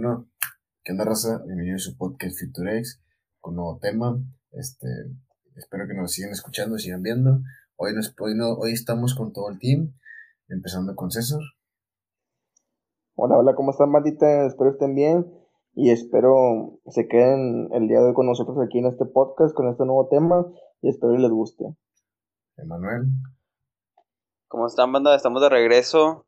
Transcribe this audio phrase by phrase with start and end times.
[0.00, 0.28] Bueno,
[0.84, 1.42] ¿qué onda, raza?
[1.44, 3.02] Bienvenido a su podcast Futurex
[3.40, 4.16] con un nuevo tema.
[4.52, 4.86] Este,
[5.56, 7.40] espero que nos sigan escuchando, sigan viendo.
[7.74, 9.92] Hoy, nos, hoy, no, hoy estamos con todo el team,
[10.48, 11.40] empezando con César.
[13.16, 14.46] Hola, hola, ¿cómo están, bandita?
[14.46, 15.26] Espero estén bien
[15.74, 19.68] y espero se queden el día de hoy con nosotros aquí en este podcast con
[19.68, 20.46] este nuevo tema
[20.80, 21.64] y espero que les guste.
[22.56, 23.08] Emanuel.
[24.46, 25.16] ¿Cómo están, banda?
[25.16, 26.27] Estamos de regreso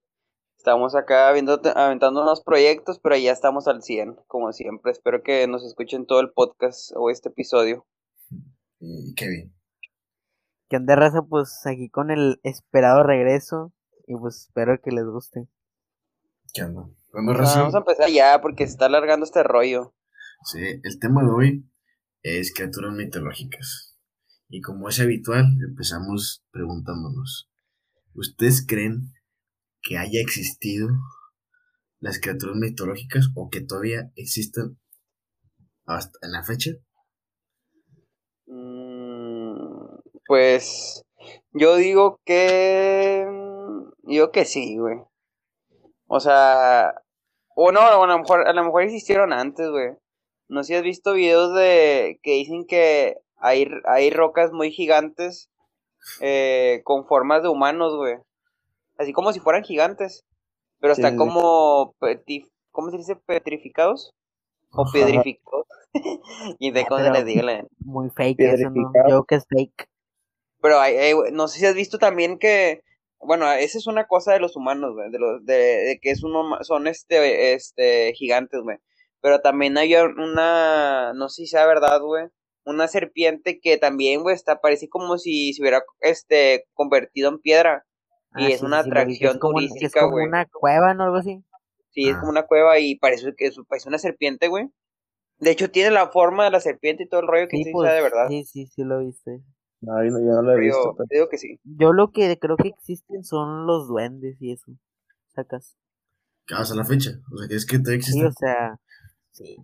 [0.60, 4.92] Estamos acá viendo, aventando unos proyectos, pero ya estamos al 100, como siempre.
[4.92, 7.86] Espero que nos escuchen todo el podcast o este episodio.
[8.78, 9.54] Y Kevin.
[10.68, 11.22] ¿Qué onda, raza?
[11.22, 13.72] Pues aquí con el esperado regreso.
[14.06, 15.48] Y pues espero que les guste.
[16.52, 16.90] ¿Qué onda?
[17.14, 19.94] vamos a empezar ya porque se está alargando este rollo.
[20.44, 21.70] Sí, el tema de hoy
[22.20, 23.96] es criaturas mitológicas.
[24.50, 27.50] Y como es habitual, empezamos preguntándonos:
[28.12, 29.14] ¿Ustedes creen
[29.82, 30.88] que haya existido
[32.00, 34.78] las criaturas mitológicas o que todavía existen
[35.86, 36.70] hasta en la fecha?
[38.46, 41.04] Mm, pues
[41.52, 43.26] yo digo que
[44.02, 44.98] yo que sí, güey.
[46.06, 46.94] O sea,
[47.54, 49.90] o no, a lo mejor a lo mejor existieron antes, güey.
[50.48, 55.48] No sé si has visto videos de que dicen que hay, hay rocas muy gigantes
[56.20, 58.16] eh, con formas de humanos, güey
[59.00, 60.26] así como si fueran gigantes,
[60.78, 61.94] pero están como,
[62.70, 63.16] ¿cómo se dice?
[63.16, 64.14] Petrificados
[64.72, 65.66] o pedrificados.
[66.60, 68.92] y de cómo se les diga Muy fake eso, ¿no?
[69.08, 69.88] Yo que es fake.
[70.62, 72.82] Pero hay, no sé si has visto también que,
[73.18, 76.58] bueno, esa es una cosa de los humanos, güey, de, los, de, que es uno,
[76.62, 78.76] son este, este, gigantes, güey.
[79.22, 82.26] Pero también hay una, no sé si sea verdad, güey,
[82.64, 87.86] una serpiente que también, güey, está, parece como si se hubiera, este, convertido en piedra.
[88.36, 91.04] Y ah, es una atracción turística, Es como una cueva, ¿no?
[91.04, 91.42] Algo así.
[91.90, 94.70] Sí, es como una cueva y parece que es, una serpiente, güey.
[95.38, 97.92] De hecho, tiene la forma de la serpiente y todo el rollo que sí, pues,
[97.92, 98.28] de verdad.
[98.28, 99.42] Sí, sí, sí lo viste.
[99.80, 100.94] No, yo no, lo he visto.
[101.08, 101.58] Te digo que sí.
[101.64, 104.72] Yo lo que creo que existen son los duendes y eso.
[105.34, 105.76] Sacas.
[106.54, 107.12] Hasta la fecha.
[107.32, 108.22] O sea, es que te existen.
[108.22, 108.78] Sí, o sea,
[109.32, 109.56] sí.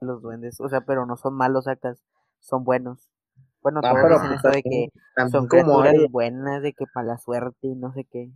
[0.00, 0.60] Los duendes.
[0.60, 2.02] O sea, pero no son malos, sacas.
[2.40, 3.07] Son buenos.
[3.68, 4.88] Bueno, ah, todos dicen eso de que
[5.30, 8.30] son criaturas buenas, de que para la suerte y no sé qué.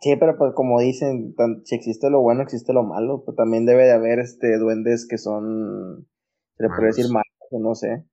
[0.00, 3.84] Sí, pero pues como dicen, si existe lo bueno, existe lo malo, pues también debe
[3.84, 6.08] de haber este duendes que son,
[6.56, 8.06] se le puede decir malos, o no sé.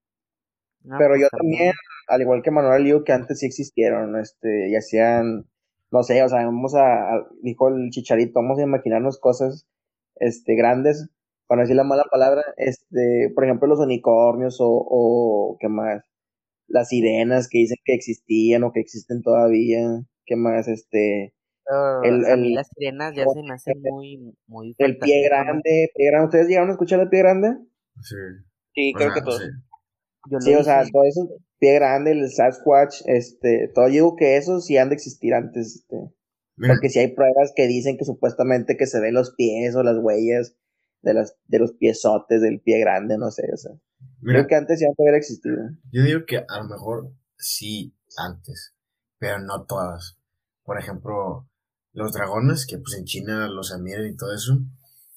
[0.83, 1.71] pero pues yo también,
[2.09, 5.45] al igual que Manuel, digo que antes sí existieron, este, y hacían,
[5.89, 9.65] no sé, o sea, vamos a, dijo el chicharito, vamos a imaginarnos cosas,
[10.15, 11.09] este, grandes,
[11.47, 16.03] para decir la mala palabra, este, por ejemplo, los unicornios o, o ¿qué más?
[16.67, 19.81] Las sirenas que dicen que existían o que existen todavía,
[20.25, 20.67] ¿qué más?
[20.67, 21.33] Este,
[21.69, 25.89] ah, el, a mí las sirenas ya se me hacen muy, muy El pie grande,
[25.95, 27.57] pie grande, ¿ustedes llegaron a escuchar el pie grande?
[28.01, 28.15] Sí.
[28.73, 29.41] Sí, creo que todos.
[30.41, 30.53] Sí.
[30.53, 31.27] o sea, todo eso,
[31.57, 35.77] pie grande, el Sasquatch, este, todo yo digo que eso sí han de existir antes,
[35.77, 35.95] este,
[36.67, 39.97] porque si hay pruebas que dicen que supuestamente que se ven los pies o las
[39.99, 40.55] huellas
[41.01, 43.71] de las, de los piezotes del pie grande, no sé, o sea.
[44.21, 45.57] Creo que antes ya hubiera existido.
[45.91, 48.73] Yo digo que a lo mejor sí antes,
[49.19, 50.17] pero no todas.
[50.63, 51.49] Por ejemplo,
[51.93, 54.59] los dragones, que pues en China los admiran y todo eso,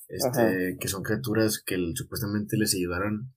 [0.09, 3.33] este, que son criaturas que supuestamente les ayudaron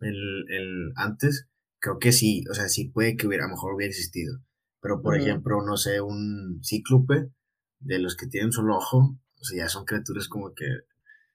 [0.00, 1.48] el, el, antes,
[1.78, 4.38] creo que sí, o sea, sí puede que hubiera, a lo mejor hubiera existido.
[4.80, 7.30] Pero por ejemplo, no sé, un cíclope
[7.78, 10.66] de los que tienen solo ojo, o sea, ya son criaturas como que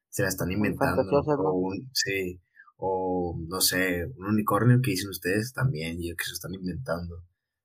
[0.10, 1.04] se la están inventando.
[1.54, 2.42] Un, sí,
[2.78, 7.24] o no sé, un unicornio que dicen ustedes también, yo que se están inventando.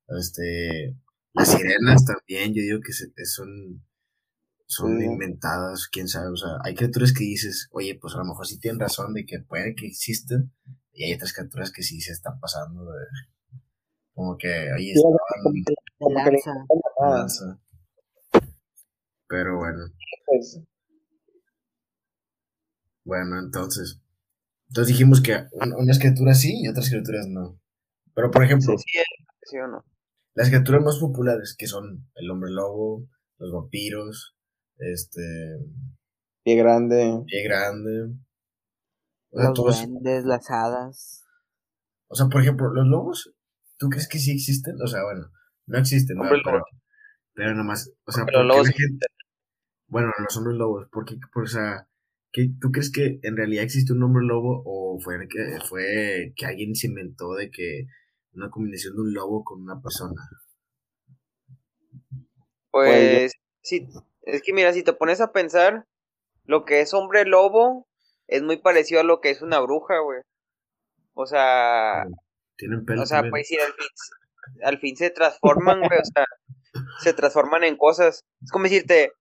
[0.09, 0.97] Este,
[1.35, 2.93] las sirenas también, yo digo que
[3.25, 3.85] son,
[4.67, 8.47] son inventadas, quién sabe, o sea, hay criaturas que dices, oye, pues a lo mejor
[8.47, 10.53] sí tienen razón de que puede que existen,
[10.93, 13.05] y hay otras criaturas que sí se están pasando de,
[14.15, 15.17] como que ahí estaban,
[19.33, 19.87] pero bueno.
[20.27, 20.61] Pues.
[23.05, 23.99] Bueno, entonces,
[24.73, 25.37] entonces dijimos que
[25.77, 27.61] unas criaturas sí y otras criaturas no.
[28.15, 29.85] Pero por ejemplo, sí, o no.
[30.35, 34.35] las criaturas más populares que son el hombre lobo, los vampiros,
[34.79, 35.59] este
[36.43, 38.15] pie grande, pie grande,
[39.31, 41.23] los duendes, las hadas.
[42.09, 43.31] O sea, por ejemplo, los lobos,
[43.77, 44.81] ¿tú crees que sí existen?
[44.83, 45.31] O sea, bueno,
[45.67, 46.25] no existen, ¿no?
[46.31, 46.65] pero,
[47.35, 49.07] pero nomás, o sea, porque la gente,
[49.87, 51.87] bueno, los hombres lobos, porque, por, o sea,
[52.33, 56.75] ¿Tú crees que en realidad existe un hombre lobo o fue que, fue que alguien
[56.75, 57.87] se inventó de que
[58.33, 60.21] una combinación de un lobo con una persona?
[62.71, 63.87] Pues, sí,
[64.23, 65.85] es que mira, si te pones a pensar,
[66.45, 67.87] lo que es hombre lobo
[68.29, 70.21] es muy parecido a lo que es una bruja, güey.
[71.13, 72.07] O sea,
[72.57, 73.03] tienen pelo.
[73.03, 73.89] O sea, pues sí, al fin,
[74.65, 76.25] al fin se transforman, güey, o sea,
[77.01, 78.25] se transforman en cosas.
[78.41, 79.13] Es como decirte,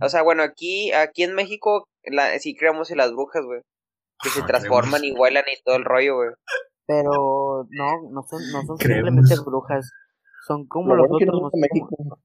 [0.00, 3.60] o sea, bueno, aquí, aquí en México la, sí creamos en las brujas, güey.
[4.22, 6.30] Que se ah, transforman y vuelan y todo el rollo, güey.
[6.86, 9.90] Pero no, no son, no son simplemente brujas.
[10.46, 11.40] Son como los otros.
[11.40, 12.18] No,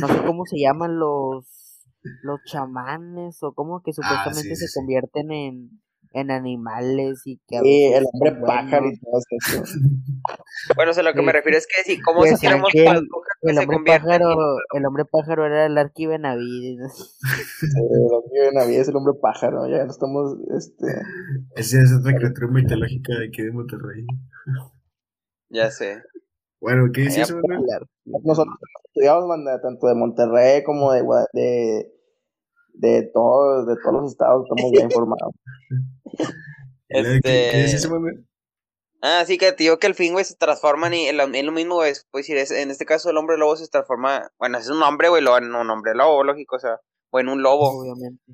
[0.00, 1.68] no sé cómo se llaman los
[2.22, 5.82] los chamanes o como que ah, supuestamente se convierten en
[6.12, 9.62] en animales y que sí, el hombre pájaro y todo eso.
[10.76, 13.06] bueno, o sea, lo que me refiero es que si cómo se tiramos el,
[13.42, 17.18] el hombre pájaro, el hombre pájaro era el Arqui Benavides.
[17.62, 20.86] el Arqui Benavides es el hombre pájaro, ya no estamos este
[21.56, 24.06] Esa es otra criatura mitológica de aquí de Monterrey.
[25.50, 26.02] Ya sé.
[26.60, 27.32] Bueno, ¿qué dices,
[28.04, 28.56] Nosotros
[28.86, 29.28] estudiamos
[29.62, 31.02] tanto de Monterrey como de,
[31.32, 31.97] de
[32.78, 35.34] de todos, de todos los estados estamos bien informados.
[36.88, 37.20] este...
[37.22, 37.88] ¿Qué, dices,
[39.00, 41.76] Ah, sí, que te digo que al fin, güey, se transforman y es lo mismo,
[41.76, 45.08] güey, pues decir, en este caso el hombre lobo se transforma, bueno, es un hombre,
[45.08, 46.80] güey, en un hombre lobo, lógico, o sea,
[47.10, 47.80] o en un lobo.
[47.80, 48.24] Obviamente.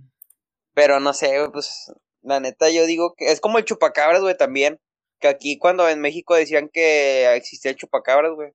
[0.72, 1.92] Pero no sé, güey, pues,
[2.22, 4.80] la neta yo digo que es como el chupacabras, güey, también.
[5.20, 8.52] Que aquí cuando en México decían que existía el chupacabras, güey.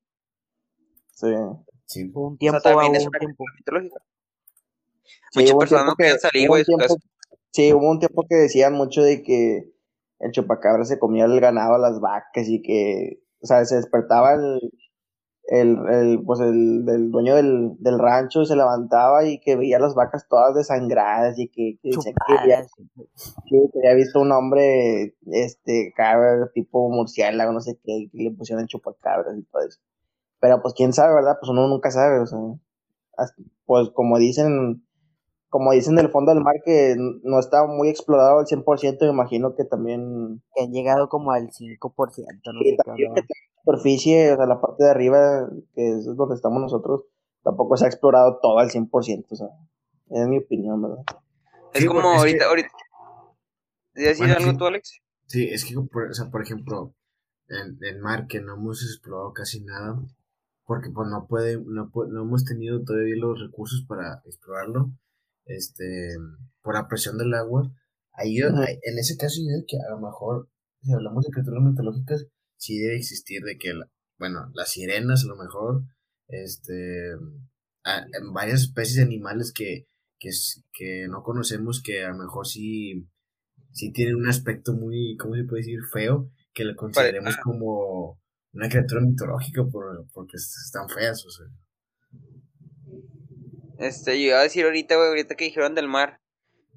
[1.14, 1.28] Sí.
[1.86, 2.12] sí.
[2.14, 3.46] Un tiempo, o sea, también es una tiempo.
[3.56, 4.02] mitológica.
[5.32, 6.64] Sí, Muchas personas que, salir, güey.
[7.52, 9.72] Sí, hubo un tiempo que decían mucho de que
[10.20, 14.34] el chupacabra se comía el ganado a las vacas y que, o sea, se despertaba
[14.34, 14.60] el,
[15.50, 19.96] el, el pues el, el dueño del, del, rancho se levantaba y que veía las
[19.96, 22.68] vacas todas desangradas y que, que, que, había,
[23.48, 28.68] que, había, visto un hombre, este, cabra, tipo murciélago, no sé qué, que le pusieron
[28.68, 29.80] chupacabras y todo eso.
[30.40, 31.38] Pero pues quién sabe, ¿verdad?
[31.40, 32.40] Pues uno nunca sabe, o sea,
[33.66, 34.86] pues como dicen
[35.50, 39.56] como dicen del fondo del mar que no está muy explorado al 100%, me imagino
[39.56, 40.42] que también...
[40.56, 43.24] Que han llegado como al 5%, no sé la
[43.64, 47.02] superficie, o sea, la parte de arriba, que es donde estamos nosotros,
[47.44, 49.48] tampoco se ha explorado todo al 100%, o sea,
[50.10, 51.04] es mi opinión, ¿verdad?
[51.74, 52.70] Es como ahorita, ahorita...
[53.94, 55.02] decir algo tú, Alex?
[55.26, 56.94] Sí, es que, por, o sea, por ejemplo,
[57.48, 60.00] en el mar que no hemos explorado casi nada,
[60.66, 64.92] porque pues no puede, no, no hemos tenido todavía los recursos para explorarlo,
[65.46, 66.16] este,
[66.62, 67.72] por la presión del agua.
[68.14, 70.50] Ahí, en ese caso, yo digo que a lo mejor,
[70.82, 72.26] si hablamos de criaturas mitológicas,
[72.58, 73.74] sí debe existir de que,
[74.18, 75.84] bueno, las sirenas a lo mejor,
[76.28, 79.86] este, en varias especies de animales que,
[80.20, 80.30] que,
[80.74, 83.08] que no conocemos, que a lo mejor sí,
[83.72, 85.80] sí tienen un aspecto muy, ¿cómo se puede decir?
[85.92, 88.20] Feo, que le consideremos como
[88.52, 91.46] una criatura mitológica por, porque están feas, o sea.
[93.80, 96.20] Este, yo iba a decir ahorita, güey, ahorita que dijeron del mar,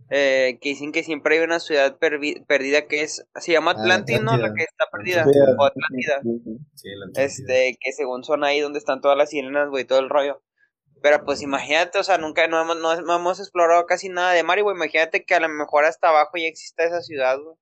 [0.08, 4.22] eh, que dicen que siempre hay una ciudad perdida que es, se llama ah, Atlantis,
[4.22, 4.36] ¿no?
[4.36, 5.24] La que está perdida,
[5.58, 6.20] o Atlántida.
[6.74, 10.42] Sí, este, que según son ahí donde están todas las sirenas, güey, todo el rollo.
[11.02, 14.58] Pero pues imagínate, o sea, nunca, no hemos, no, hemos explorado casi nada de mar,
[14.58, 17.56] y güey, imagínate que a lo mejor hasta abajo ya exista esa ciudad, güey.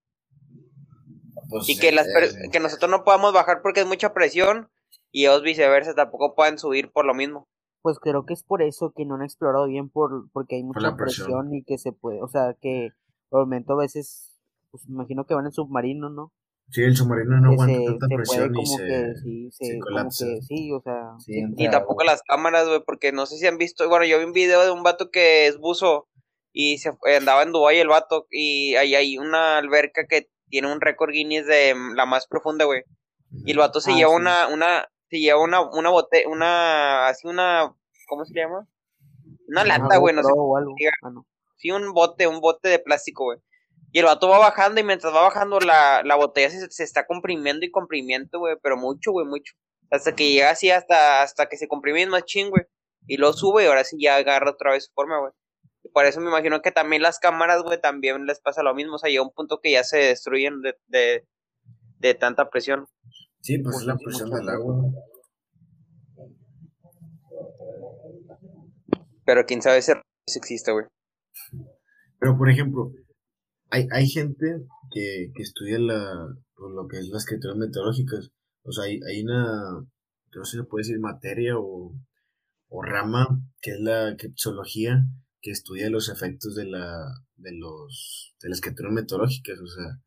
[1.49, 2.07] Pues y que, las,
[2.53, 4.71] que nosotros no podamos bajar porque es mucha presión,
[5.11, 7.49] y ellos viceversa tampoco pueden subir por lo mismo
[7.83, 10.97] pues creo que es por eso que no han explorado bien, por porque hay mucha
[10.97, 11.55] presión.
[11.55, 12.91] y que se puede, o sea, que
[13.29, 14.39] por el momento a veces,
[14.71, 16.33] pues imagino que van en submarino, ¿no?
[16.71, 20.27] Sí, el submarino no aguanta tanta presión y se, que, sí, se, colapsa.
[20.43, 21.17] sí, o sea...
[21.27, 24.33] y tampoco las cámaras, güey, porque no sé si han visto, bueno, yo vi un
[24.33, 26.09] video de un vato que es buzo
[26.53, 30.81] y se andaba en Dubái el vato y ahí hay una alberca que tiene un
[30.81, 32.83] récord Guinness de la más profunda, güey.
[33.45, 37.27] Y el vato se ah, lleva una, una, se lleva una, una bote, una, así
[37.27, 37.75] una,
[38.07, 38.67] ¿cómo se llama?
[39.49, 40.31] Una lata, güey, no sé.
[41.03, 41.11] Ah,
[41.57, 43.39] sí, un bote, un bote de plástico, güey.
[43.93, 47.07] Y el vato va bajando y mientras va bajando la, la botella se, se, está
[47.07, 49.53] comprimiendo y comprimiendo, güey, pero mucho, güey, mucho.
[49.91, 52.63] Hasta que llega así, hasta, hasta que se comprime más ching, güey.
[53.09, 55.33] Y lo sube y ahora sí ya agarra otra vez su forma, güey.
[55.83, 58.95] Y por eso me imagino que también las cámaras, güey, también les pasa lo mismo.
[58.95, 61.27] O sea, llega un punto que ya se destruyen de, de,
[61.99, 62.87] de tanta presión.
[63.41, 64.93] Sí, pues es la presión del agua.
[69.25, 69.93] Pero quién sabe si
[70.37, 70.87] existe, güey.
[72.19, 72.93] Pero por ejemplo,
[73.71, 78.31] hay, hay gente que, que estudia la, pues, lo que es las escrituras meteorológicas.
[78.63, 79.81] O sea, hay, hay una,
[80.35, 81.95] no sé si se puede decir materia o,
[82.69, 85.05] o rama, que es la criptología,
[85.41, 87.07] que estudia los efectos de la,
[87.37, 89.59] de los, de las escrituras meteorológicas.
[89.59, 90.03] O sea,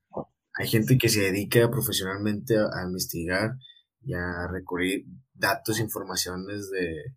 [0.60, 3.52] hay gente que se dedica profesionalmente a, investigar
[4.02, 7.16] y a recurrir datos, informaciones de,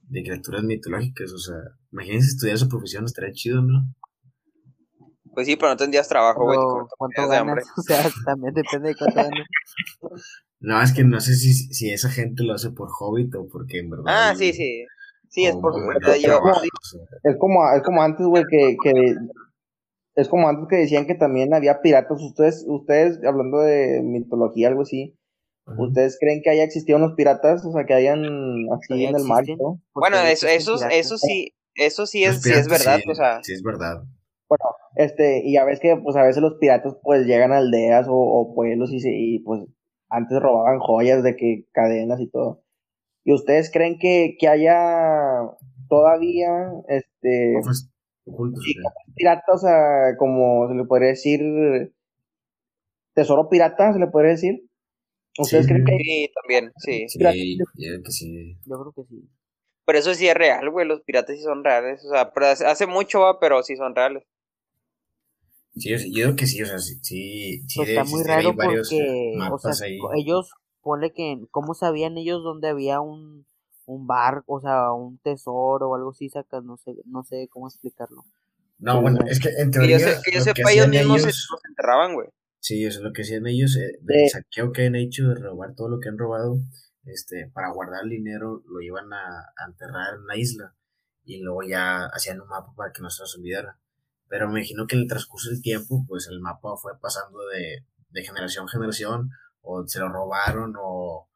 [0.00, 1.32] de criaturas mitológicas.
[1.32, 1.56] O sea,
[1.92, 3.94] imagínense estudiar esa profesión, estaría chido, ¿no?
[5.34, 6.58] Pues sí, pero no tendrías trabajo, güey.
[6.98, 7.64] ¿Cuánto ganas?
[7.76, 9.46] O sea, también depende de cuánto ganas.
[10.60, 13.78] No, es que no sé si, si esa gente lo hace por Hobbit o porque
[13.78, 14.04] en verdad.
[14.06, 14.84] Ah, sí, sí.
[15.28, 15.72] Sí, es por.
[16.20, 16.40] yo,
[17.24, 19.14] es, como, es como antes, güey, que, que.
[20.14, 22.20] Es como antes que decían que también había piratas.
[22.20, 25.16] Ustedes, ustedes hablando de mitología, algo así.
[25.78, 27.64] ¿Ustedes creen que haya existido unos piratas?
[27.64, 28.24] O sea, que hayan
[28.72, 29.80] así en el mar, ¿no?
[29.94, 33.42] Bueno, eso, eso, eso sí, eso sí es, sí es verdad, o sea.
[33.42, 34.02] Sí es verdad.
[34.48, 38.06] Bueno, este, y ya ves que, pues a veces los piratas, pues llegan a aldeas
[38.08, 39.62] o, o pueblos y, y, pues
[40.10, 42.62] antes robaban joyas de que cadenas y todo.
[43.24, 45.48] ¿Y ustedes creen que, que haya
[45.88, 46.50] todavía,
[46.88, 47.54] este,
[49.16, 51.40] piratas, o sea, como se le podría decir,
[53.14, 54.68] tesoro pirata, se le podría decir?
[55.38, 57.08] ¿Ustedes creen que Sí, también, sí.
[57.08, 58.58] Sí, yo, que sí.
[58.66, 59.28] yo creo que sí.
[59.84, 62.32] Pero eso sí es real, güey, los piratas sí son reales, o sea,
[62.70, 64.24] hace mucho va, pero sí son reales.
[65.74, 68.76] Sí, yo, creo que sí, o sea, sí, sí, pues está muy raro porque,
[69.50, 70.50] o sea, ellos,
[70.82, 73.46] pone que, ¿cómo sabían ellos dónde había un,
[73.92, 77.68] un barco, o sea, un tesoro o algo así, sacas, no sé, no sé cómo
[77.68, 78.24] explicarlo.
[78.78, 79.96] No, bueno, es que en teoría...
[79.96, 81.30] Que yo, sé, que yo sepa, ellos mismos se,
[81.68, 82.28] enterraban, güey.
[82.58, 85.74] Sí, eso es lo que hacían ellos, eh, del saqueo que han hecho, de robar
[85.74, 86.58] todo lo que han robado,
[87.04, 90.74] este, para guardar el dinero, lo iban a, enterrar en la isla,
[91.24, 93.78] y luego ya hacían un mapa para que no se los olvidara.
[94.28, 97.84] Pero me imagino que en el transcurso del tiempo, pues el mapa fue pasando de,
[98.10, 99.30] de generación a generación,
[99.60, 101.28] o se lo robaron, o...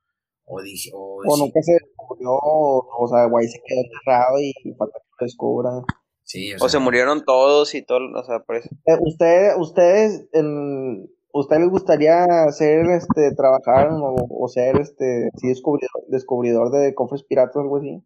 [0.46, 5.08] O, o, o nunca se descubrió, o, sea, guay se quedó enterrado y falta que
[5.20, 5.82] lo descubran.
[6.22, 8.68] Sí, o, se murieron todos y todo, o sea, por eso.
[8.86, 15.90] Eh, usted, ustedes, en, ¿usted les gustaría ser, este, trabajar o, ser, este, sí, descubridor,
[16.08, 18.02] descubridor de cofres piratas o algo así?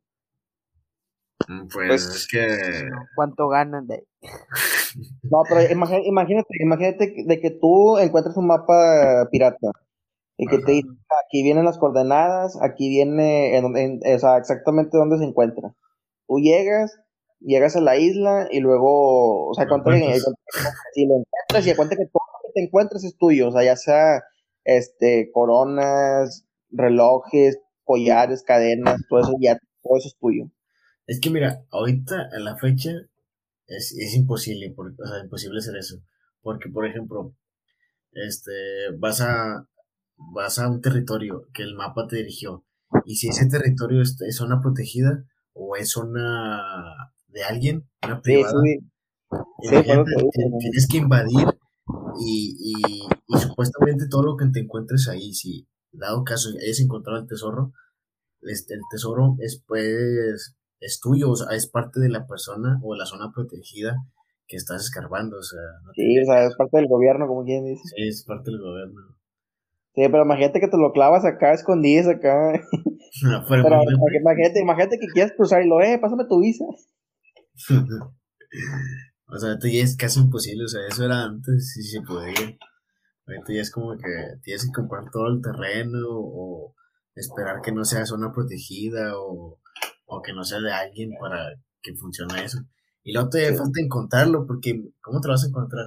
[1.49, 2.91] Mm, pues, pues, es que...
[3.17, 4.05] ¿Cuánto ganan de
[5.23, 9.73] No, pero imagínate, imagínate de que tú encuentras un mapa pirata
[10.43, 10.89] y que te dice,
[11.27, 15.75] aquí vienen las coordenadas, aquí viene, en, o sea, exactamente dónde se encuentra.
[16.27, 16.99] Tú llegas,
[17.41, 19.99] llegas a la isla y luego, o sea, cuánto si
[21.07, 23.77] lo encuentras y cuenta que todo lo que te encuentres es tuyo, o sea, ya
[23.77, 24.23] sea,
[24.65, 30.45] este, coronas, relojes, collares, cadenas, todo eso ya, todo eso es tuyo.
[31.07, 32.93] Es que mira, ahorita en la fecha
[33.67, 35.97] es, es imposible, porque, o sea, imposible hacer eso.
[36.41, 37.35] Porque, por ejemplo,
[38.13, 38.53] este,
[38.99, 39.67] vas a,
[40.33, 42.65] vas a un territorio que el mapa te dirigió.
[43.05, 46.61] Y si ese territorio es, zona protegida o es zona
[47.29, 48.63] de alguien, una privada,
[50.59, 51.47] tienes que invadir
[52.21, 57.21] y, y, y, supuestamente todo lo que te encuentres ahí, si dado caso hayas encontrado
[57.21, 57.73] el tesoro,
[58.43, 62.95] este, el tesoro es pues es tuyo, o sea, es parte de la persona o
[62.95, 63.97] la zona protegida
[64.47, 65.61] que estás escarbando, o sea.
[65.95, 67.83] sí, o sea, es parte del gobierno, como quien dice.
[67.85, 69.20] Sí, es parte del gobierno.
[69.95, 72.53] Sí, pero imagínate que te lo clavas acá, escondidas acá.
[73.23, 76.65] No, pero, imagínate, imagínate que quieres cruzar y lo, eh, pásame tu visa.
[79.27, 82.57] o sea, esto ya es casi imposible, o sea, eso era antes, sí se podía.
[83.27, 86.77] Ahorita ya es como que tienes que comprar todo el terreno o
[87.17, 89.59] esperar que no sea zona protegida o,
[90.07, 92.61] o que no sea de alguien para que funcione eso.
[93.03, 95.87] Y luego te falta encontrarlo, porque ¿cómo te lo vas a encontrar?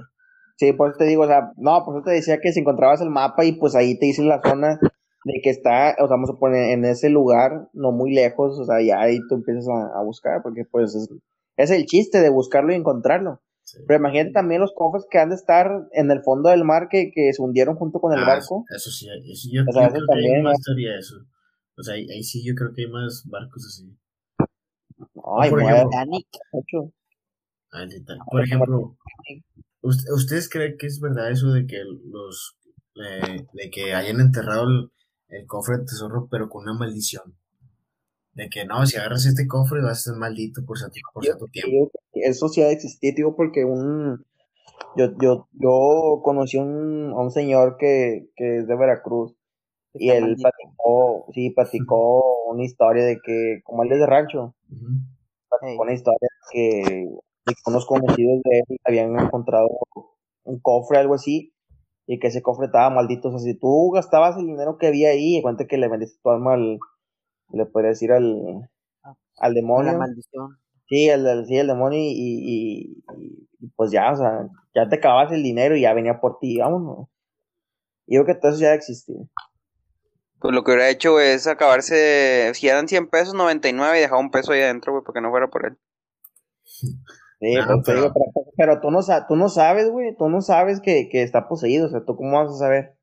[0.56, 3.00] Sí, por eso te digo, o sea, no, por eso te decía que si encontrabas
[3.00, 4.78] el mapa y pues ahí te dice la zona
[5.24, 8.64] de que está, o sea, vamos a poner en ese lugar, no muy lejos, o
[8.64, 11.08] sea, ya ahí tú empiezas a, buscar, porque pues es,
[11.56, 13.40] es, el chiste de buscarlo y encontrarlo.
[13.88, 17.10] Pero imagínate también los cofres que han de estar en el fondo del mar que,
[17.12, 18.64] que se hundieron junto con el ah, barco.
[18.68, 21.16] Eso sí, eso yo, creo que hay más historia eso.
[21.76, 23.90] O sea, ahí, sí yo creo que hay más barcos así.
[25.38, 25.90] Ay, por ejemplo,
[28.30, 28.96] por ejemplo,
[29.84, 31.76] ¿Ustedes creen que es verdad eso de que
[32.06, 32.56] los
[32.96, 34.64] eh, de que hayan enterrado
[35.28, 37.36] el, cofre de tesoro pero con una maldición?
[38.32, 41.90] De que no, si agarras este cofre vas a ser maldito por, cierto, tiempo.
[42.14, 44.24] eso sí ha existido, digo, porque un
[44.96, 49.34] yo, yo, yo conocí un, a un señor que, que es de Veracruz
[49.92, 54.54] y él platicó, sí, platicó una historia de que, como él es de rancho,
[55.48, 57.08] platicó una historia de que
[57.66, 59.68] unos conocidos de él habían encontrado
[60.44, 61.54] un cofre, algo así,
[62.06, 63.28] y que ese cofre estaba maldito.
[63.28, 66.18] O sea, si tú gastabas el dinero que había ahí, y cuenta que le vendiste
[66.22, 66.78] tu alma al,
[67.52, 68.68] le podría decir al,
[69.38, 69.92] al demonio.
[69.92, 70.58] La maldición.
[70.86, 75.42] Sí, el, sí, el demonio, y, y, pues ya, o sea, ya te acabas el
[75.42, 77.08] dinero y ya venía por ti, vámonos.
[78.06, 79.16] Y yo creo que todo eso ya existía.
[80.40, 84.30] Pues lo que hubiera hecho es acabarse, si eran 100 pesos, 99 y dejar un
[84.30, 85.78] peso ahí adentro, güey, porque no fuera por él.
[87.44, 88.14] Sí, pues, pero...
[88.56, 91.90] pero, tú no, tú no sabes, güey, tú no sabes que, que está poseído, o
[91.90, 92.96] sea, ¿tú cómo vas a saber?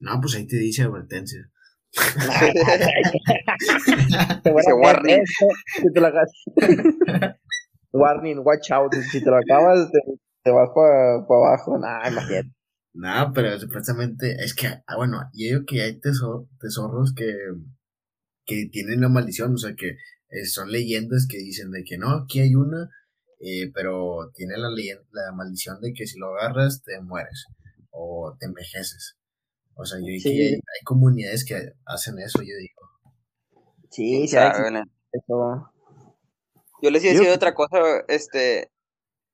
[0.00, 1.48] No, pues ahí te dice advertencia.
[4.82, 5.22] warning.
[5.76, 6.08] Si te lo
[7.92, 8.92] warning, watch out.
[8.94, 9.88] Si te lo acabas,
[10.42, 11.78] te, vas para abajo.
[11.78, 12.50] Nah, imagínate.
[12.92, 17.32] No, pero supuestamente es que, ah, bueno, yo digo que hay tesoros que,
[18.44, 19.96] que tienen la maldición, o sea, que
[20.30, 22.90] eh, son leyendas que dicen de que no, aquí hay una,
[23.40, 27.46] eh, pero tiene la, la maldición de que si lo agarras te mueres
[27.90, 29.16] o te envejeces.
[29.74, 33.62] O sea, yo hay, comunidades que hacen eso, yo digo.
[33.90, 34.36] Sí, sí,
[35.12, 35.72] eso.
[36.82, 37.78] Yo les iba a decir otra cosa,
[38.08, 38.70] este,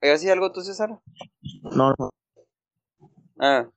[0.01, 0.91] ¿me a decir algo tú, César?
[1.63, 2.11] No, no.
[3.39, 3.69] Ah,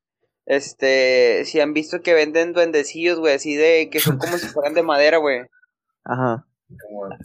[0.45, 4.73] este, si han visto que venden duendecillos, güey, así de que son como si fueran
[4.73, 5.41] de madera, güey.
[6.03, 6.47] Ajá.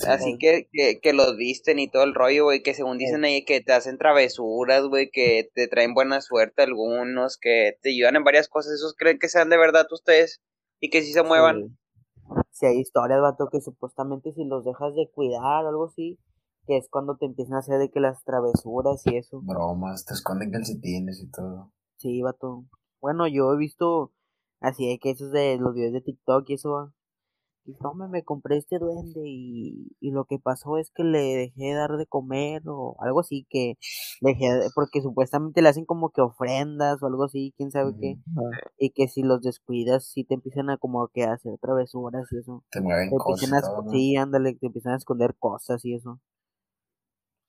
[0.06, 3.44] Así que, que, que, los visten y todo el rollo, güey, que según dicen ahí
[3.44, 8.24] que te hacen travesuras, güey, que te traen buena suerte algunos, que te ayudan en
[8.24, 10.40] varias cosas, ¿esos creen que sean de verdad ustedes?
[10.80, 11.78] Y que sí se muevan.
[12.50, 16.18] Si hay historias, vato, que supuestamente si los dejas de cuidar o algo así,
[16.66, 19.40] que es cuando te empiezan a hacer de que las travesuras y eso.
[19.42, 21.72] Bromas, te esconden calcetines y todo.
[21.96, 22.64] Sí, vato.
[23.00, 24.12] Bueno, yo he visto
[24.60, 26.92] así hay que esos de los videos de TikTok y eso.
[27.66, 31.20] Y no, me, me compré este duende y, y lo que pasó es que le
[31.20, 33.74] dejé dar de comer o algo así que
[34.22, 38.16] dejé, porque supuestamente le hacen como que ofrendas o algo así, quién sabe qué.
[38.78, 42.64] Y que si los descuidas, sí te empiezan a como que hacer travesuras y eso.
[42.70, 43.50] Te mueven cosas.
[43.92, 46.20] Sí, ándale, te empiezan a esconder cosas y eso.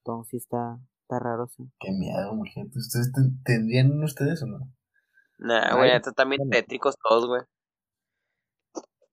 [0.04, 1.64] Entonces está, está raro, sí.
[1.80, 2.80] Qué miedo, gente.
[2.80, 3.12] ¿Ustedes
[3.46, 4.60] tendrían ustedes o no?
[5.40, 7.42] Nah, güey, están también tétricos todos, güey.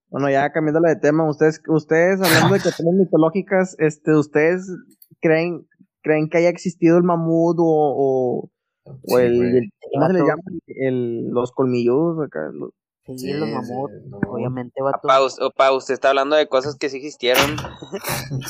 [0.09, 4.67] Bueno, ya cambiando de tema, ustedes, ustedes hablando de cuestiones mitológicas, este, ¿ustedes
[5.21, 5.67] creen,
[6.01, 8.49] creen que haya existido el mamut o,
[8.83, 10.41] o, el, ¿cómo se le llama?
[10.67, 12.51] El, los colmilludos acá,
[13.17, 13.93] Sí, los mamuts,
[14.27, 15.47] obviamente va todo.
[15.47, 17.55] Opa, usted está hablando de cosas que sí existieron.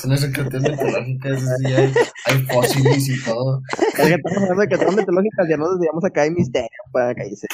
[0.06, 1.94] no son cuestiones mitológicas, sí, hay,
[2.26, 3.62] hay fósiles y todo.
[3.72, 7.48] estamos hablando de cuestiones mitológicas, ya nos desviamos acá hay misterio para que dice.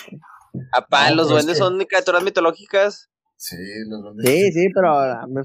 [0.72, 3.10] Apá, ¿los duendes son criaturas mitológicas?
[3.38, 4.26] Sí, los duendes.
[4.26, 4.96] Sí, sí, pero
[5.28, 5.42] me,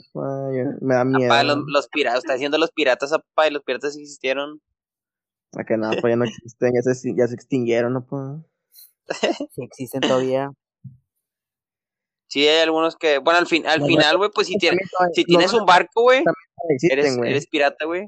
[0.81, 1.33] me da miedo.
[1.33, 4.61] Apá, los, los piratas, está diciendo los piratas, apá, y los piratas existieron.
[5.57, 8.07] A que nada, pues ya no existen, ya se, ya se extinguieron, ¿no?
[8.07, 8.23] Pues.
[9.51, 10.51] Sí existen todavía.
[12.29, 15.53] Sí, hay algunos que, bueno, al, fin, al final, güey, pues si, tienes, si tienes
[15.53, 16.23] un barco, güey,
[16.89, 18.07] eres, eres pirata, güey.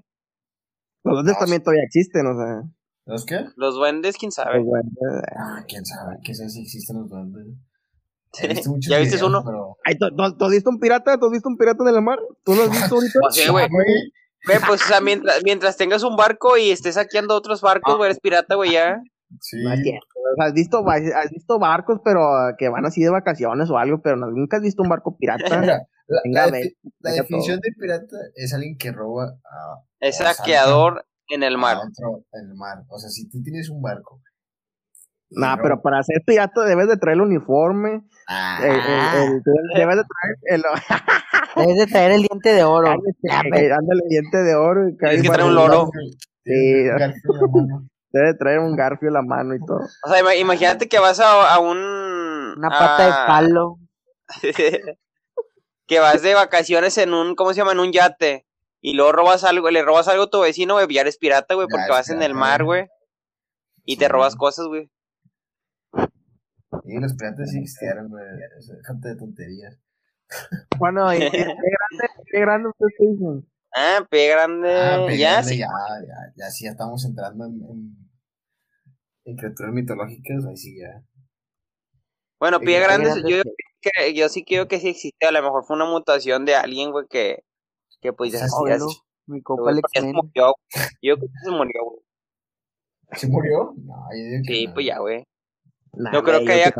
[1.02, 2.62] Los duendes también todavía existen, o sea.
[3.04, 3.46] ¿Los qué?
[3.56, 4.58] Los duendes, quién sabe.
[4.58, 4.96] Los duendes.
[5.36, 7.48] Ah, quién sabe, qué sé si existen los duendes.
[8.88, 9.76] ¿Ya viste uno?
[9.84, 11.18] Ay, ¿tú, has visto un pirata?
[11.18, 12.18] ¿Tú has visto un pirata en el mar?
[12.44, 13.18] ¿Tú lo has visto ahorita?
[13.20, 13.68] Pues sí, güey.
[14.44, 18.06] Güey, pues, o sea, mientras, mientras tengas un barco y estés saqueando otros barcos, güey,
[18.06, 19.00] eres pirata, güey, ya.
[19.40, 19.56] Sí.
[20.38, 22.20] has visto, has visto barcos, pero
[22.58, 25.44] que van así de vacaciones o algo, pero nunca has visto un barco pirata.
[26.24, 26.50] la,
[27.12, 29.82] definición de pirata es alguien que roba a.
[30.00, 31.78] Es saqueador en el mar.
[32.32, 32.84] en el mar.
[32.88, 34.20] O sea, si tú tienes un barco.
[35.34, 38.02] Nah, pero para ser pirata debes de traer el uniforme.
[38.28, 38.58] Ah.
[38.62, 40.62] debes de traer el.
[41.56, 42.88] debes de traer el diente de oro.
[42.90, 44.82] Ándale, el diente de oro.
[44.98, 45.90] Tienes que traer un loro.
[46.44, 46.84] Sí.
[48.12, 49.80] Debe traer un garfio en la mano y todo.
[50.04, 51.78] O sea, imagínate que vas a, un.
[51.78, 53.78] Una pata de palo.
[55.86, 57.34] que vas de vacaciones en un.
[57.34, 57.72] ¿Cómo se llama?
[57.72, 58.46] En un yate.
[58.82, 60.86] Y luego robas algo, le robas algo a tu vecino, güey.
[60.92, 62.88] Ya eres pirata, güey, porque vas en el mar, güey.
[63.84, 64.90] Y te robas cosas, güey.
[66.84, 68.24] Y los piratas sí existieron, güey.
[68.24, 69.78] Déjate de tonterías.
[70.78, 73.46] Bueno, ¿y qué, grande, qué grande ustedes dicen?
[73.74, 74.72] Ah, P grande.
[74.72, 75.58] Ah, ya, sí.
[75.58, 77.96] Ya, ya, ya, sí, ya estamos entrando en,
[79.24, 81.04] en, criaturas mitológicas, ahí sí ya.
[82.40, 83.36] Bueno, pie grande, yo,
[84.14, 87.06] yo sí creo que sí existe, a lo mejor fue una mutación de alguien, güey,
[87.08, 87.44] que,
[88.00, 88.86] que pues ya oh, no.
[89.26, 90.54] Mi copa Alex se murió.
[91.00, 92.00] Yo creo que se murió, güey.
[93.12, 93.74] ¿Se murió?
[93.76, 95.24] No, yo sí, pues ya, güey.
[95.92, 96.74] No creo que haya...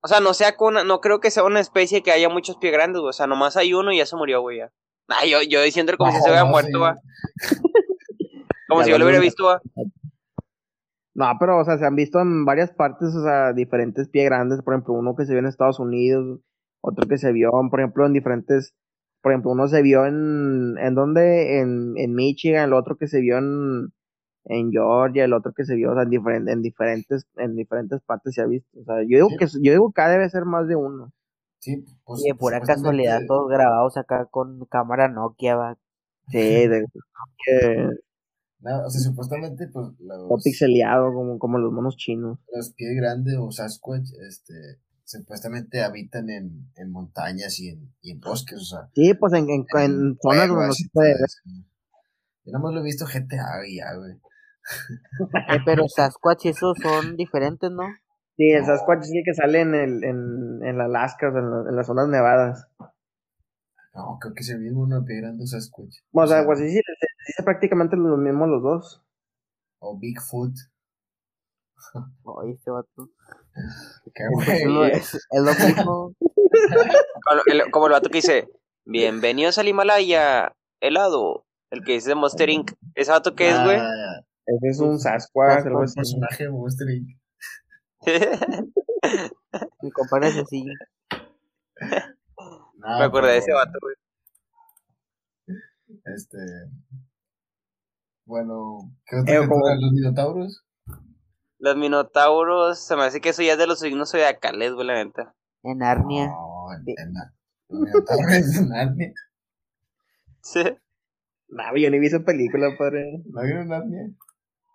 [0.00, 2.70] O sea, no sea con no creo que sea una especie que haya muchos pie
[2.70, 3.08] grandes, güey.
[3.08, 4.70] O sea, nomás hay uno y ya se murió, güey, ya.
[5.08, 6.78] Ay, yo, yo diciendo como si se hubiera muerto,
[8.68, 9.62] como si yo lo hubiera visto, va.
[11.14, 14.62] No, pero, o sea, se han visto en varias partes, o sea, diferentes pie grandes,
[14.62, 16.40] por ejemplo, uno que se vio en Estados Unidos,
[16.80, 18.74] otro que se vio, por ejemplo, en diferentes,
[19.22, 21.60] por ejemplo, uno se vio en, ¿en dónde?
[21.60, 23.92] En, en Michigan, el otro que se vio en,
[24.46, 28.00] en Georgia, el otro que se vio, o sea, en, diferentes, en diferentes, en diferentes
[28.02, 30.68] partes se ha visto, o sea, yo digo que, yo digo que debe ser más
[30.68, 31.12] de uno.
[31.64, 32.20] Sí, pues.
[32.22, 35.78] Y de pura casualidad, todos grabados acá con cámara Nokia, va.
[36.28, 36.84] Sí, de,
[38.60, 39.88] No, o sea, supuestamente, pues.
[39.98, 42.38] Los, o pixeleado, como, como los monos chinos.
[42.54, 44.54] Los pies grandes o Sasquatch, este.
[45.06, 48.90] Supuestamente habitan en, en montañas y en, y en bosques, o sea.
[48.94, 51.28] Sí, pues en, en, en zonas donde no se puede ver.
[52.44, 54.18] Yo nada más lo he visto GTA ya, güey.
[55.48, 57.84] Eh, pero Sasquatch, esos son diferentes, ¿no?
[58.36, 61.86] Sí, el Sasquatch es el que sale en, el, en, en Alaska, en, en las
[61.86, 62.68] zonas nevadas.
[63.94, 65.98] No, creo que es el mismo uno pie grande Sasquatch.
[66.10, 66.80] Bueno, o sea, pues sí, sí,
[67.26, 69.02] sí, prácticamente los mismos los dos.
[69.78, 70.54] O Bigfoot.
[72.24, 73.10] Oye, este vato.
[74.14, 74.24] Qué
[74.66, 74.90] güey.
[74.92, 76.14] Es, lo mismo.
[76.14, 78.48] como, el, como el vato que dice,
[78.84, 81.46] bienvenidos al Himalaya, helado.
[81.70, 82.72] El que dice Monster Inc.
[82.94, 83.78] ¿Ese vato qué es, güey?
[84.46, 85.94] Ese es un Sasquatch, algo así.
[85.96, 87.18] personaje de Monster Inc.
[89.82, 90.64] Mi compadre es así.
[92.76, 93.94] Me acordé de ese vato, güey.
[96.04, 96.38] Este.
[98.26, 99.68] Bueno, ¿qué otra eh, como...
[99.68, 100.64] ¿Los minotauros?
[101.58, 105.02] Los minotauros, se me hace que eso ya es de los signos zodiacales, güey, la
[105.02, 105.34] neta.
[105.62, 106.26] En Arnia.
[106.26, 107.14] No, en, en,
[107.68, 109.12] los minotauros es en Arnia.
[110.42, 110.62] Sí.
[111.48, 113.22] Nah, yo ni vi esa película, padre.
[113.24, 114.10] ¿No vieron Narnia?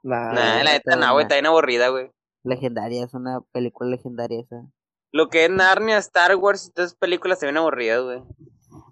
[0.04, 2.12] Nah, nah la neta no, güey, está bien aburrida, güey.
[2.44, 4.66] Legendaria, es una película legendaria esa.
[5.12, 8.24] Lo que es Narnia, Star Wars y todas esas películas se ven aburridas, güey.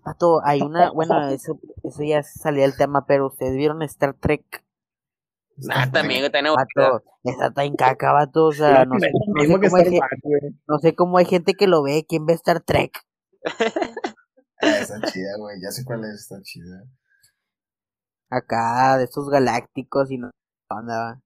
[0.03, 4.63] Pato, hay una, bueno, eso, eso ya salía el tema, pero ustedes vieron Star Trek.
[5.57, 7.03] Nah, también, güey, está aburrida.
[7.23, 9.99] Está tan caca, vato, o sea, no sé, no sé, cómo hay,
[10.67, 12.99] no sé cómo hay gente que lo ve, ¿quién ve Star Trek?
[14.59, 16.83] Ah, está chida, güey, ya sé cuál es, está chida
[18.29, 20.31] acá de estos galácticos y no
[20.69, 21.21] andaba.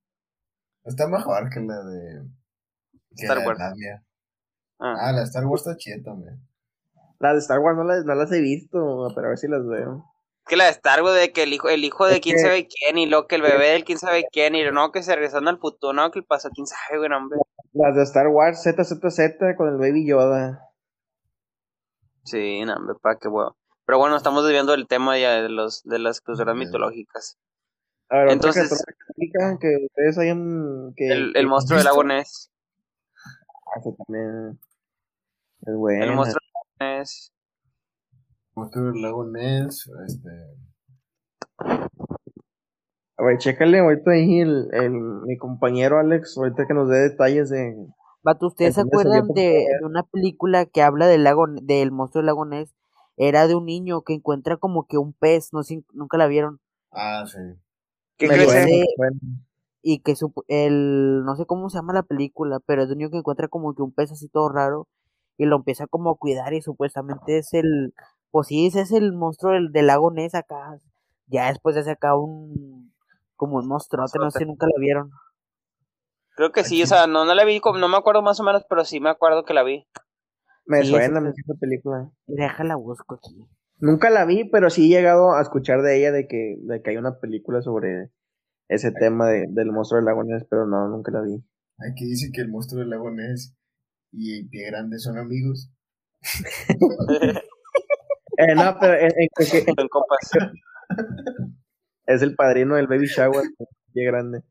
[0.83, 2.27] Está mejor que la de
[3.11, 3.59] Star Wars.
[4.79, 4.95] Ah.
[4.99, 5.11] ah.
[5.11, 6.47] la de Star Wars está chida también.
[7.19, 9.65] La de Star Wars no las, no las he visto, pero a ver si las
[9.67, 10.05] veo.
[10.47, 12.97] Que la de Star Wars de que el hijo, el hijo de quién sabe quién
[12.97, 15.59] y lo que el bebé del quién sabe quién y no que se regresando al
[15.59, 17.39] futuro, no que pasó quién sabe, güey, hombre.
[17.73, 20.71] Las de Star Wars ZZZ con el Baby Yoda.
[22.23, 23.55] Sí, no, hombre, pa' qué huevo.
[23.85, 27.37] Pero bueno, estamos viendo el tema ya de los de las culturas mitológicas.
[28.11, 28.83] A ver, Entonces,
[29.59, 32.51] que ustedes hayan que el, el monstruo del lago Ness.
[33.15, 34.59] Ah, eso también
[35.65, 36.03] es bueno.
[36.03, 37.33] El monstruo del lago Ness.
[38.53, 40.29] Monstruo del lago Ness, este
[43.17, 47.51] a ver, chécale ahorita ahí el, el, mi compañero Alex, ahorita que nos dé detalles
[47.51, 47.75] de...
[48.23, 52.25] Vato, ¿ustedes se acuerdan de, de, una película que habla del lago, del monstruo del
[52.25, 52.73] lago Ness?
[53.17, 56.59] era de un niño que encuentra como que un pez, no sé, nunca la vieron.
[56.91, 57.37] Ah, sí.
[59.83, 62.99] Y que su, el, no sé cómo se llama la película, pero es de un
[62.99, 64.87] niño que encuentra como que un pez así todo raro
[65.37, 67.95] y lo empieza como a cuidar y supuestamente es el,
[68.29, 70.77] pues sí, ese es el monstruo del, del lago Ness acá.
[71.25, 72.93] Ya después de acá un,
[73.35, 75.11] como un monstruo, no sé si nunca la vieron.
[76.35, 78.63] Creo que sí, o sea, no, no la vi, no me acuerdo más o menos,
[78.69, 79.87] pero sí me acuerdo que la vi.
[80.65, 82.09] Me suena esa película.
[82.27, 83.47] Déjala busco aquí.
[83.81, 86.91] Nunca la vi, pero sí he llegado a escuchar de ella de que, de que
[86.91, 88.11] hay una película sobre
[88.69, 91.43] ese tema de, del monstruo del lago Ness, pero no, nunca la vi.
[91.91, 93.55] Aquí dice que el monstruo del lago Ness
[94.11, 95.71] y el pie grande son amigos.
[98.37, 99.11] eh, no, pero en,
[102.05, 103.45] es el padrino del baby shower,
[103.93, 104.41] pie grande.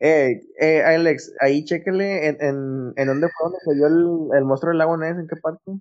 [0.00, 4.44] Eh, eh, Alex, ahí chéquele en, en, en dónde fue donde se dio el, el
[4.44, 5.80] monstruo del lago Ness, en qué parte.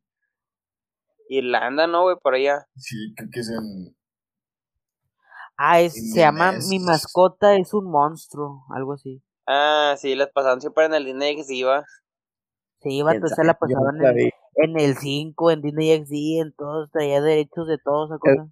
[1.29, 2.17] Irlanda, ¿no, güey?
[2.21, 2.65] Por allá.
[2.75, 3.95] Sí, creo que es en.
[5.57, 9.21] Ah, es, se llama Mi mascota es un monstruo, algo así.
[9.45, 11.85] Ah, sí, las pasaban siempre en el Disney XD, iba.
[12.81, 17.21] Sí, iba, entonces la pasaban en, en, el 5, en Disney XD, en todos, traía
[17.21, 18.49] derechos de todos, esa cosa.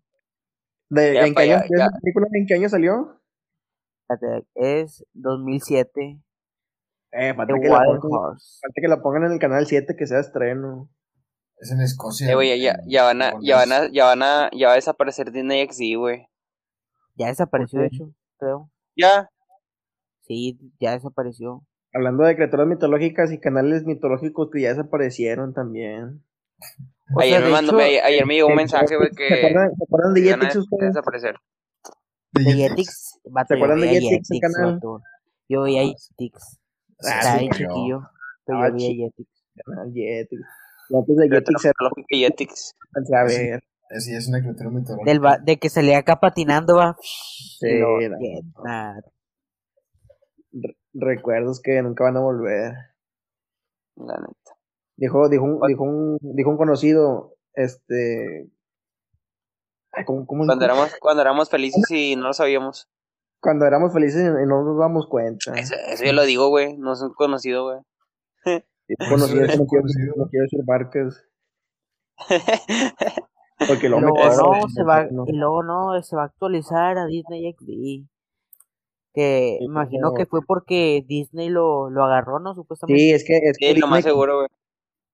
[0.89, 1.61] ¿De, ¿en, qué año,
[2.33, 3.21] ¿En qué año salió?
[4.55, 6.19] es 2007.
[7.11, 10.19] Eh, falta que, la pongan, falta que la pongan en el canal 7 que sea
[10.19, 10.89] estreno.
[11.59, 12.31] Es en Escocia.
[12.31, 15.31] Eh, ya, ya, van a, ya van a, ya van a, ya va a desaparecer
[15.31, 16.27] Disney XD, güey.
[17.15, 18.69] Ya desapareció, de hecho, creo.
[18.95, 19.29] ¿Ya?
[20.21, 21.65] Sí, ya desapareció.
[21.93, 26.23] Hablando de criaturas mitológicas y canales mitológicos que ya desaparecieron también.
[27.19, 29.27] ayer, me mandó, ayer me llegó un mensaje, güey, que...
[29.27, 30.93] ¿Se acuerdan, de Jetix ustedes?
[30.93, 31.35] desaparecer.
[32.33, 34.79] De Jetix, ¿Se acuerdan de Jetix, el canal?
[35.49, 36.59] Yo veía Jetix.
[36.99, 38.01] Está ahí chiquillo.
[38.45, 39.29] Pero yo veía Jetix.
[39.65, 40.41] Canal Jetix.
[40.93, 41.73] Antes de Jetix era
[42.10, 42.76] Jetix.
[43.13, 43.63] A ver.
[44.00, 45.12] Sí, es una criatura mitológica.
[45.12, 46.97] Del de que salía acá patinando, va.
[47.00, 47.67] Sí,
[50.93, 52.73] recuerdos que nunca van a volver.
[53.95, 54.58] La neta.
[54.97, 58.50] Dijo, dijo, un, dijo, un, dijo un conocido, este,
[60.06, 62.89] cuando, éramos, cuando éramos felices y no lo sabíamos.
[63.39, 65.54] Cuando éramos felices y no nos damos cuenta.
[65.54, 66.78] Eso, yo lo digo, güey.
[66.78, 67.80] No son conocido, güey.
[69.10, 69.86] conocido, no, quiero,
[70.17, 71.23] no quiero decir marcas.
[73.67, 78.08] Porque luego, no, se va, y luego no, se va a actualizar a Disney XD.
[79.13, 82.54] Que imagino que fue porque Disney lo, lo agarró, ¿no?
[82.54, 83.02] Supuestamente.
[83.02, 83.38] Sí, es que.
[83.38, 84.47] Es que lo más seguro, güey.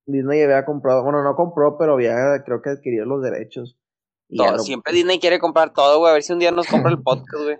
[0.06, 3.78] Disney había comprado, bueno, no compró, pero había, creo que adquirido los derechos.
[4.60, 6.12] Siempre Disney quiere comprar todo, güey.
[6.12, 7.58] A ver si un día nos compra el podcast, güey.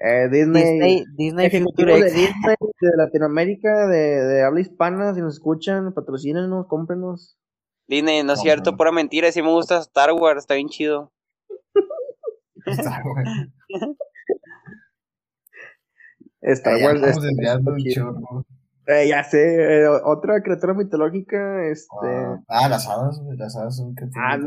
[0.00, 5.92] Eh, Disney, Disney, Disney de Disney, de Latinoamérica, de, de habla hispana, si nos escuchan,
[5.92, 7.36] patrocínenos, cómprenos.
[7.88, 11.12] Disney, no es cierto, pura mentira, sí me gusta Star Wars, está bien chido.
[12.66, 13.30] Star Wars.
[16.42, 17.00] Star Wars.
[17.02, 18.46] Estamos desviando un chorro.
[18.86, 22.06] Eh, ya sé, eh, otra criatura mitológica, este...
[22.06, 24.40] Ah, ah las hadas, las hadas son criaturas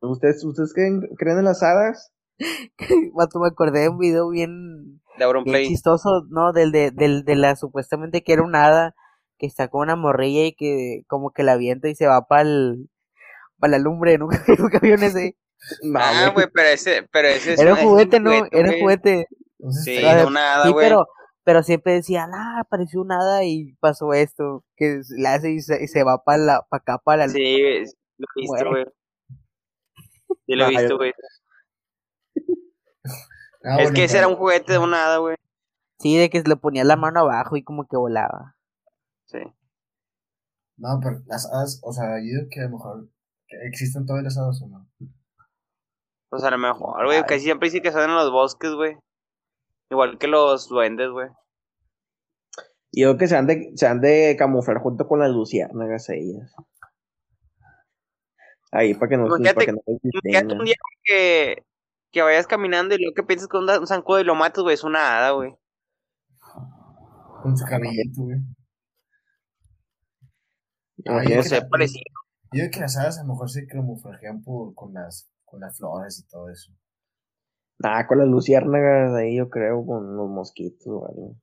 [0.00, 2.12] ¿Ustedes, ¿Ustedes creen, creen en las hadas?
[3.14, 6.52] Mato, me acordé de un video bien, de bien chistoso, ¿no?
[6.52, 8.94] Del de, del de la supuestamente que era una hada
[9.38, 12.48] que está con una morrilla y que como que la avienta y se va para
[13.58, 15.36] para la lumbre, nunca, nunca vio ese.
[15.96, 18.30] ah, güey, pero ese, pero ese Era un juguete, ¿no?
[18.30, 19.26] Era un juguete.
[19.70, 20.86] Sí, una hada, güey.
[20.86, 21.06] pero,
[21.44, 26.04] pero siempre decían, ah, apareció una hada y pasó esto, que la hace y se,
[26.04, 27.58] va para la, para acá, para la Sí,
[28.18, 28.84] lo he visto, güey.
[30.46, 31.12] Sí, lo he visto, güey.
[33.66, 35.36] Ah, es que ese era un juguete de una hada, güey.
[35.98, 38.56] Sí, de que le ponía la mano abajo y como que volaba.
[39.26, 39.38] Sí.
[40.76, 43.08] No, pero las hadas, o sea, yo digo que a lo mejor
[43.64, 44.88] existen todas las hadas o no.
[46.28, 48.96] Pues a lo mejor, güey, que siempre sí que salen en los bosques, güey.
[49.90, 51.28] Igual que los duendes, güey.
[52.92, 56.54] Y yo que se han de, se han de camuflar junto con las luciérnagas ellas.
[58.72, 60.74] Ahí, para que no, para que no un día
[61.04, 61.64] que,
[62.16, 64.84] que vayas caminando y lo que piensas con un zancudo y lo matas, güey, es
[64.84, 65.54] una hada, güey.
[67.42, 68.38] Con su cabellito, güey.
[71.28, 72.04] Yo sé, parecido.
[72.52, 75.76] Yo creo que las hadas a lo mejor se camuflajean por, con, las, con las
[75.76, 76.72] flores y todo eso.
[77.84, 81.36] Ah, con las luciérnagas ahí yo creo, con los mosquitos o algo.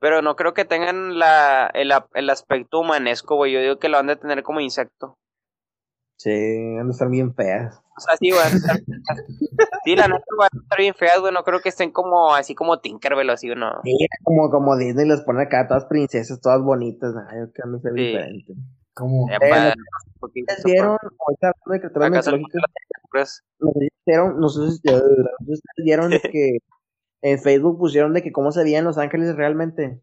[0.00, 3.52] Pero no creo que tengan la, el, el aspecto humanesco, güey.
[3.52, 5.18] Yo digo que lo han de tener como insecto.
[6.16, 7.82] Sí, han de estar bien feas.
[7.98, 8.42] O sea, sí, güey.
[9.86, 11.32] sí, la neta van a estar bien feas, güey.
[11.32, 13.80] No creo que estén como así como Tinkerbell, así, ¿no?
[13.84, 17.14] Sí, como, como Disney les pone acá todas princesas, todas bonitas.
[17.14, 18.00] Nah, yo creo que de ser sí.
[18.00, 18.54] diferente.
[18.94, 19.30] Como.
[19.30, 19.74] Eh,
[20.20, 23.42] ¿Ustedes vieron, ahorita hablando de criaturas mitológicas,
[24.36, 25.02] no sé si ustedes
[25.84, 26.58] vieron que
[27.22, 30.02] en Facebook pusieron de que cómo se veían Los Ángeles realmente.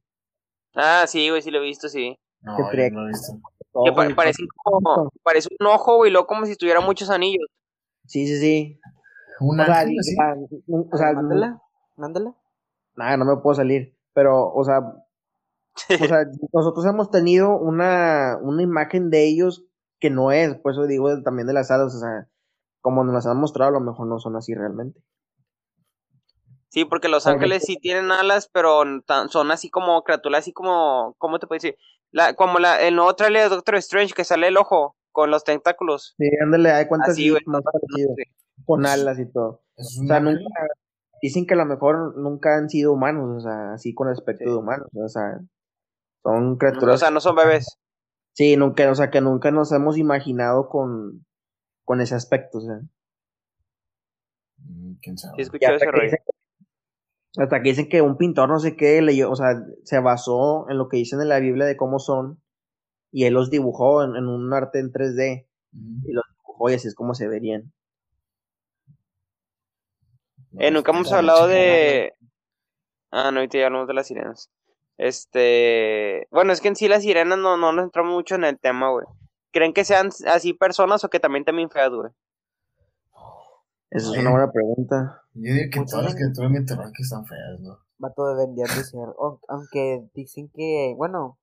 [0.75, 2.17] Ah, sí, güey, sí lo he visto, sí.
[2.41, 3.33] No, no lo he visto.
[3.85, 7.47] Que parece como, parece un ojo, güey, luego como si tuviera muchos anillos.
[8.05, 8.79] Sí, sí, sí.
[9.43, 10.15] Una o sea, ¿sí?
[10.67, 11.61] o sea, mándala,
[11.97, 12.35] mándala.
[12.95, 18.63] Nada, no me puedo salir, pero, o sea, o sea, nosotros hemos tenido una, una
[18.63, 19.65] imagen de ellos
[19.99, 22.27] que no es, por eso digo también de las hadas, o sea,
[22.81, 25.01] como nos las han mostrado, a lo mejor no son así realmente.
[26.69, 28.83] Sí, porque los ángeles sí tienen alas, pero
[29.29, 31.77] son así como criaturas, así como, ¿cómo te puedo decir?
[32.11, 35.45] La, como la, el nuevo trailer de Doctor Strange que sale el ojo con los
[35.45, 36.15] tentáculos.
[36.17, 38.13] Sí, ándale, hay cuentas así, más parecido,
[38.65, 39.63] con alas y todo.
[39.77, 40.43] o sea, nunca,
[41.21, 44.57] dicen que a lo mejor nunca han sido humanos, o sea, así con aspecto de
[44.57, 45.39] humanos, o sea,
[46.21, 46.95] son criaturas.
[46.95, 47.79] O sea, no son bebés.
[48.33, 51.25] Sí, nunca, o sea, que nunca nos hemos imaginado con,
[51.85, 52.81] con ese aspecto, o sea.
[54.57, 55.35] Mm, ¿Quién sabe?
[55.37, 56.17] Sí, escuché ese rollo.
[57.37, 60.77] Hasta que dicen que un pintor no sé qué leyó, o sea, se basó en
[60.77, 62.42] lo que dicen en la Biblia de cómo son
[63.13, 66.95] y él los dibujó en, un arte en 3D y los dibujó y así es
[66.95, 67.71] como se verían.
[70.57, 72.15] Eh, nunca hemos hablado de...
[73.11, 74.49] Ah, no, ahorita ya hablamos de las sirenas.
[74.97, 76.27] Este...
[76.31, 78.89] Bueno, es que en sí las sirenas no, no nos entramos mucho en el tema,
[78.89, 79.05] güey.
[79.51, 82.09] ¿Creen que sean así personas o que también también feas, güey?
[83.91, 85.21] Esa es una buena pregunta.
[85.35, 87.77] Yo digo que todas las criaturas mitológicas están feas, ¿no?
[88.03, 89.07] Va todo de ser.
[89.47, 91.37] Aunque dicen que, bueno,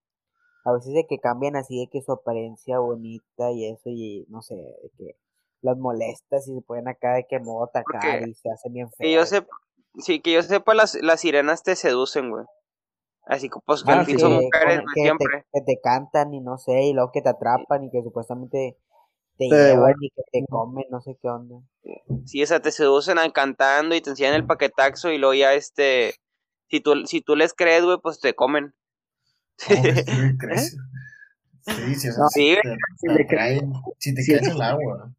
[0.64, 4.42] a veces de que cambian así de que su apariencia bonita y eso, y no
[4.42, 5.16] sé, de que
[5.62, 8.98] las molestas y se ponen acá de que modo atacar y se hacen bien feas.
[8.98, 9.56] Que yo sepa,
[9.98, 12.44] sí, que yo sepa, las, las sirenas te seducen, güey.
[13.26, 15.44] Así como pues, que ah, son mujeres, siempre.
[15.52, 18.76] que te cantan y no sé, y luego que te atrapan y que supuestamente
[19.36, 21.56] te llevan y que te comen, no sé qué onda.
[22.26, 26.14] Sí, o sea, te seducen cantando y te enseñan el paquetaxo y luego ya este,
[26.68, 28.74] si tú, si tú les crees, güey, pues te comen.
[29.60, 29.74] Sí,
[31.94, 32.56] sí, o sea, sí,
[32.96, 35.14] si, te, caen, si te caes el agua.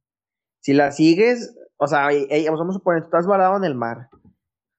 [0.60, 2.10] Si la sigues, o sea,
[2.49, 4.10] vamos a suponer, tú estás varado en el mar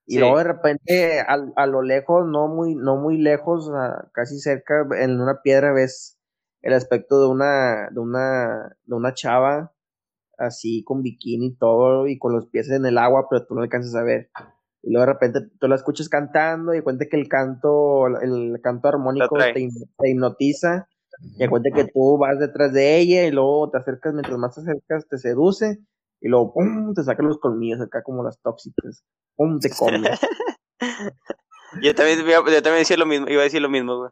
[0.07, 3.71] Y luego de repente, a, a, lo lejos, no muy, no muy lejos,
[4.13, 6.19] casi cerca, en una piedra ves
[6.63, 9.73] el aspecto de una, de una, de una chava,
[10.39, 13.63] así con bikini y todo, y con los pies en el agua, pero tú no
[13.63, 14.31] alcanzas a ver.
[14.83, 18.89] Y luego de repente tú la escuchas cantando y cuenta que el canto, el canto
[18.89, 19.69] armónico te,
[20.09, 20.89] hipnotiza.
[21.39, 24.63] Y cuenta que tú vas detrás de ella y luego te acercas, mientras más te
[24.63, 25.79] acercas, te seduce
[26.23, 26.95] y luego ¡pum!
[26.95, 29.05] te saca los colmillos acá como las tóxicas.
[29.37, 29.59] ¡Pum!
[29.59, 30.09] te come.
[31.83, 34.11] yo también, yo también decía lo mismo, iba a decir lo mismo, güey.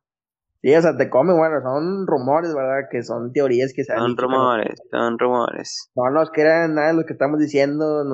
[0.63, 2.89] Sí, o sea, te come, bueno, son rumores, ¿verdad?
[2.91, 5.91] Que son teorías que se han Son rumores, son rumores.
[5.95, 8.05] No nos crean nada de lo que estamos diciendo,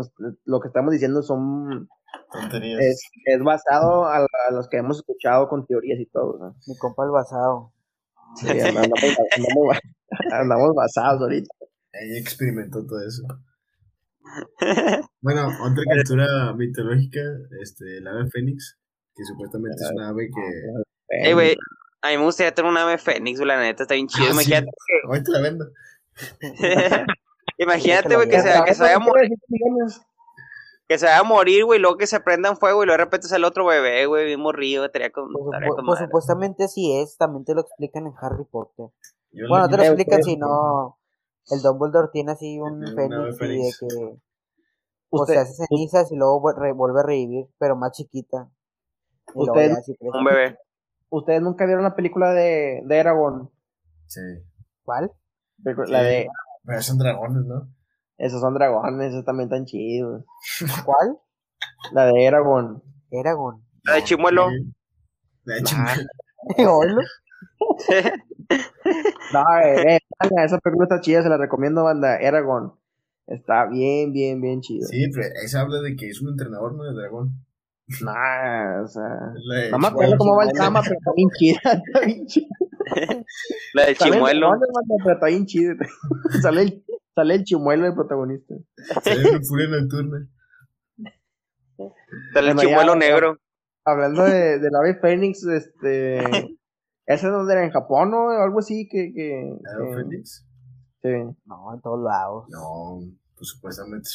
[0.45, 1.89] lo que estamos diciendo son...
[2.33, 2.81] Tonterías.
[2.81, 6.57] Es, es basado a, los que hemos escuchado con teorías y todo, ¿no?
[6.67, 7.73] Mi compa el basado.
[8.37, 8.91] Sí, andamos,
[9.37, 9.79] andamos,
[10.33, 11.55] andamos basados ahorita.
[11.93, 13.23] Ella experimentó todo eso.
[15.21, 17.21] Bueno, otra criatura mitológica,
[17.63, 18.77] este, el ave fénix,
[19.15, 21.29] que supuestamente es una ave que...
[21.29, 21.57] Ey, güey,
[22.03, 24.27] a mí me gustaría tener una ave fénix, la neta, está bien chido.
[24.29, 24.69] Ah, Imagínate
[25.09, 25.71] Hoy te la vendo.
[27.59, 29.29] Imagínate, güey, que, se, que se vaya a morir.
[30.89, 33.05] Que se vaya a morir, güey, luego que se prenda en fuego y luego de
[33.05, 35.33] repente sale otro bebé, güey, bien morrido, estaría con...
[35.33, 38.87] Pues, pues supuestamente sí es, también te lo explican en Harry Potter.
[39.49, 40.99] bueno, te lo explican si no...
[41.49, 44.17] El Dumbledore tiene así un fénix y de que
[45.11, 48.51] o se hace cenizas y luego vuelve a revivir, pero más chiquita.
[49.35, 50.59] Ustedes, un bebé.
[51.09, 53.51] ¿Ustedes nunca vieron la película de, de Eragon?
[54.07, 54.21] Sí.
[54.85, 55.13] ¿Cuál?
[55.89, 56.29] La de...
[56.65, 57.69] Pero son dragones, ¿no?
[58.19, 60.25] Esos son dragones, esos también están chidos.
[60.85, 61.19] ¿Cuál?
[61.93, 62.83] La de Eragon.
[63.11, 63.63] Eragon.
[63.85, 64.49] La de Chimuelo.
[65.45, 67.01] La de Chimuelo.
[69.33, 70.01] no, eh, eh,
[70.45, 72.17] esa película está chida, se la recomiendo, banda.
[72.19, 72.75] Eragon.
[73.27, 74.87] Está bien, bien, bien chido.
[74.87, 76.85] Sí, pero se habla de que es un entrenador, ¿no?
[76.85, 77.45] De dragón.
[78.03, 79.33] Nah, o sea.
[79.73, 81.61] No me acuerdo cómo va el cama, pero está bien chida.
[81.87, 82.49] Está bien chida.
[83.75, 84.51] La del chimuelo.
[85.05, 85.75] Pero está bien chido.
[86.41, 86.85] sale, el,
[87.17, 88.55] sale el chimuelo el protagonista.
[89.03, 90.29] Sale el furia nocturna.
[92.33, 93.39] Sale el chimuelo negro.
[93.85, 96.19] Hablando de, del ave Fénix, este.
[97.07, 98.89] ¿Ese es donde era en Japón o algo así?
[98.89, 100.47] que, que, ¿Ave Fénix?
[101.03, 101.09] Sí.
[101.45, 102.47] No, en todos lados.
[102.51, 103.01] No,
[103.37, 104.09] pues supuestamente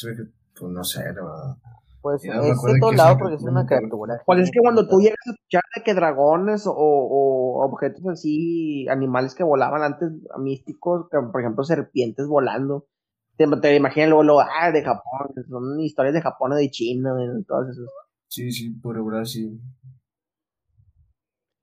[0.58, 1.56] pues no sé, ¿verdad?
[2.02, 4.20] Pues es de todos lados porque es una criatura.
[4.26, 8.86] Pues es que cuando tú llegas a escuchar de que dragones o, o objetos así,
[8.88, 12.88] animales que volaban antes, místicos, por ejemplo serpientes volando,
[13.36, 17.14] te, te imaginas luego, lo ah, de Japón, son historias de Japón o de China,
[17.14, 17.86] de todas esas.
[18.28, 19.60] Sí, sí, por ahora sí.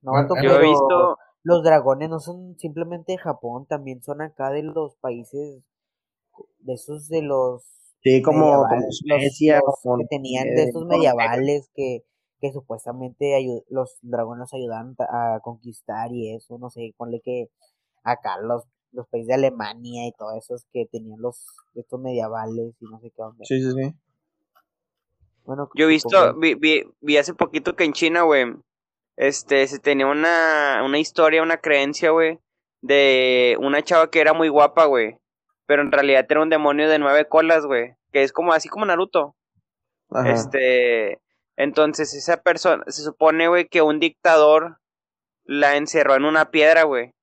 [0.01, 4.63] No, yo he visto los dragones no son simplemente de Japón, también son acá de
[4.63, 5.63] los países,
[6.59, 7.63] de esos de los...
[8.01, 12.05] Sí, como, que tenían de esos medievales que,
[12.39, 13.35] que supuestamente
[13.69, 17.49] los dragones ayudaban a conquistar y eso, no sé, ponle que
[18.03, 22.85] acá los, los países de Alemania y todo eso que tenían los estos medievales y
[22.85, 23.45] no sé qué onda.
[23.45, 23.93] Sí, sí, sí.
[25.43, 28.45] Bueno, yo he visto, vi, vi, vi hace poquito que en China, güey,
[29.17, 32.39] este, se tenía una, una historia, una creencia, güey,
[32.81, 35.17] de una chava que era muy guapa, güey,
[35.65, 38.85] pero en realidad era un demonio de nueve colas, güey, que es como así como
[38.85, 39.35] Naruto.
[40.25, 41.19] Este,
[41.55, 44.79] entonces esa persona, se supone, güey, que un dictador
[45.43, 47.13] la encerró en una piedra, güey.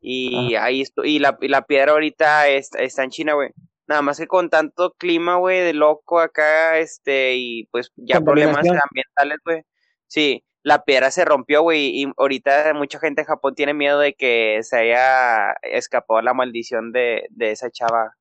[0.00, 3.50] Y ahí y la, y la piedra ahorita está, está en China, güey.
[3.86, 8.58] Nada más que con tanto clima, güey, de loco acá, este, y pues ya problemas
[8.58, 9.62] ambientales, güey.
[10.06, 14.14] Sí, la piedra se rompió, güey, y ahorita mucha gente en Japón tiene miedo de
[14.14, 18.16] que se haya escapado la maldición de, de esa chava.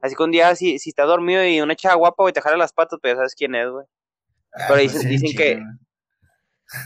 [0.00, 2.56] Así que un día, si, si está dormido y una chava guapa, güey, te jala
[2.56, 3.86] las patas, pues ya sabes quién es, güey.
[4.52, 5.52] Ah, Pero dicen, pues dicen que...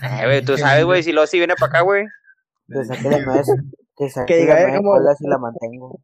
[0.02, 2.06] Eh, güey, tú sabes, güey, si lo si viene para acá, güey.
[2.68, 2.88] Nuez,
[3.98, 6.00] que que diga, la nuez si la mantengo.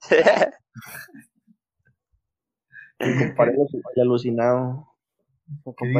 [2.98, 3.56] Comparé
[4.00, 4.86] alucinado.
[5.76, 5.92] ¿Qué,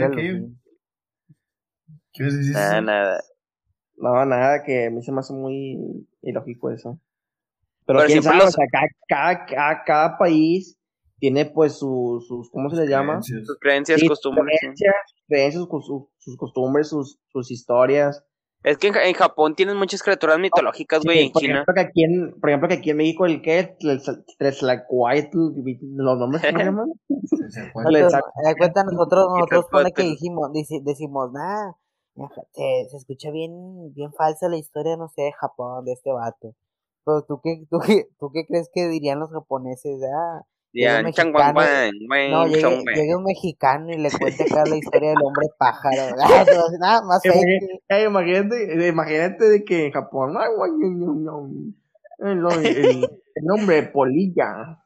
[2.12, 2.52] ¿Qué vas a decir?
[2.52, 3.20] Nada, nada.
[3.96, 7.00] No, nada, que a mí se me hace muy ilógico eso.
[7.86, 8.66] Pero, quién sabe, o sea,
[9.08, 10.78] cada, cada, cada, país
[11.18, 13.20] tiene pues sus, sus ¿cómo se le llama?
[13.22, 14.58] Sus creencias, costumbres.
[14.60, 14.94] Creencias,
[15.26, 18.24] creencias sus, sus, costumbres, sus, sus historias.
[18.62, 21.54] Es que en, Japón tienen muchas criaturas mitológicas, güey, en China.
[21.54, 23.76] Ejemplo, que aquí en, por ejemplo, que aquí en México, el que,
[24.38, 25.38] Tlacuaitl,
[25.96, 26.92] los nombres, ¿cómo se llaman?
[28.44, 30.50] Da cuenta, nosotros, nosotros pone que dijimos,
[30.84, 31.74] decimos, nada,
[32.52, 36.54] se, escucha bien, bien falsa la historia, no sé, de Japón, de este vato.
[37.06, 40.42] Pero tú qué, tú qué, tú qué crees que dirían los japoneses, ah,
[40.72, 41.60] Llega un, mexicano,
[42.30, 46.16] no, llegue, un mexicano y le cuente acá la historia del hombre pájaro.
[46.80, 50.36] Nada más eh, imagínate, imagínate de que en Japón
[52.20, 54.78] el, el, el nombre Polilla.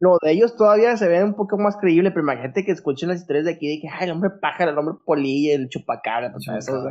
[0.00, 3.20] lo de ellos todavía se ve un poco más creíble, pero imagínate que escuchen las
[3.20, 6.56] historias de aquí de que Ay, el hombre pájaro, el hombre polilla, el chupacabra, todo
[6.56, 6.88] eso,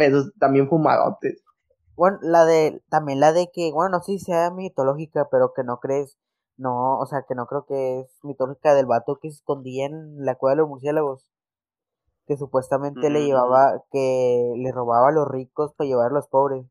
[0.00, 1.42] esos también fumadotes.
[2.00, 5.64] Bueno, la de, también la de que, bueno, no sé si sea mitológica, pero que
[5.64, 6.16] no crees,
[6.56, 10.24] no, o sea, que no creo que es mitológica del vato que se escondía en
[10.24, 11.30] la cueva de los murciélagos.
[12.26, 16.64] Que supuestamente le llevaba, que le robaba a los ricos para llevar a los pobres.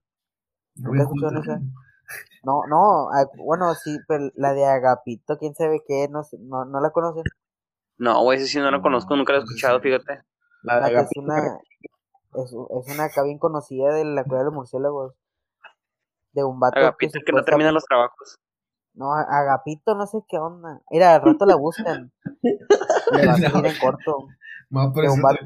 [2.44, 6.90] No, no, bueno, sí, pero la de Agapito, quién sabe qué, no, no, no la
[6.90, 7.22] conocen.
[8.00, 10.24] No, güey, ese sí no la conozco, nunca la he escuchado, fíjate.
[10.64, 11.22] La de Agapito.
[11.22, 11.60] Es una,
[12.44, 15.14] es, es una acá bien conocida de la cueva de los murciélagos.
[16.32, 16.80] De un vato.
[16.80, 18.38] Agapito que, no termina los trabajos.
[18.94, 20.82] No, Agapito, no sé qué onda.
[20.92, 22.12] Mira, al rato la buscan.
[23.14, 24.28] Le va a salir en corto.
[24.70, 25.40] de, un vato,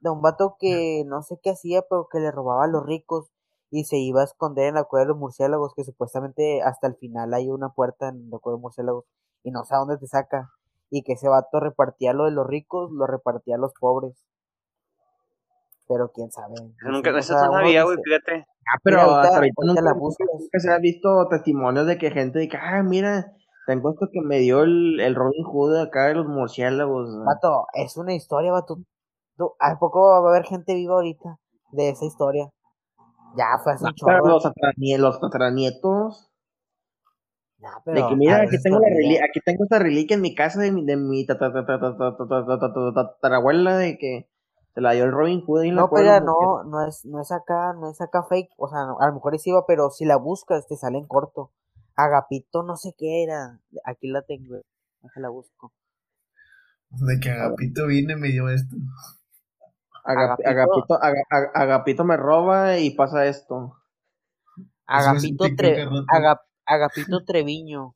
[0.00, 3.30] de un vato que no sé qué hacía, pero que le robaba a los ricos
[3.70, 6.96] y se iba a esconder en la cueva de los murciélagos, que supuestamente hasta el
[6.96, 9.04] final hay una puerta en la cueva de los murciélagos
[9.44, 10.50] y no sé a dónde te saca.
[10.90, 14.26] Y que ese vato repartía lo de los ricos, lo repartía a los pobres
[15.88, 16.54] pero quién sabe.
[16.82, 18.46] Nunca, eso no sabía, güey, fíjate.
[18.72, 20.28] Ah, pero hasta ahorita nunca, la buscas.
[20.56, 23.32] se ha visto testimonios de que gente dice, ah, mira,
[23.66, 27.10] tengo esto que me dio el, el Robin Hood acá de los murciélagos.
[27.24, 28.78] Vato, es una historia, vato.
[29.36, 31.38] Tú, ¿A poco va a haber gente viva ahorita
[31.72, 32.48] de esa historia?
[33.36, 34.26] Ya, fue hace un chorro.
[34.26, 34.44] Los,
[34.98, 36.30] los tataranietos.
[37.84, 40.70] pero, de que mira, aquí tengo, la aquí tengo esta reliquia en mi casa de
[40.70, 44.28] mi, de mi tatarabuela de que
[44.74, 47.74] se la dio el Robin Hood y No, pero no, no es, no es acá,
[47.74, 50.66] no es acá fake, o sea, a lo mejor es iba, pero si la buscas
[50.66, 51.52] te sale en corto.
[51.94, 54.56] Agapito no sé qué era, aquí la tengo,
[55.12, 55.72] se la busco.
[56.90, 58.76] De que Agapito viene me dio esto.
[60.04, 60.98] Agapito,
[61.54, 63.76] Agapito, me roba y pasa esto.
[64.86, 65.44] Agapito,
[66.66, 67.94] Agapito Treviño.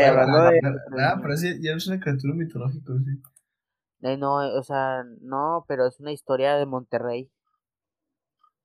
[0.00, 0.60] Hablando de.
[1.00, 3.22] Ah, pero ya es una criatura mitológica, sí.
[4.02, 7.30] Eh, no, o sea, no, pero es una historia de Monterrey.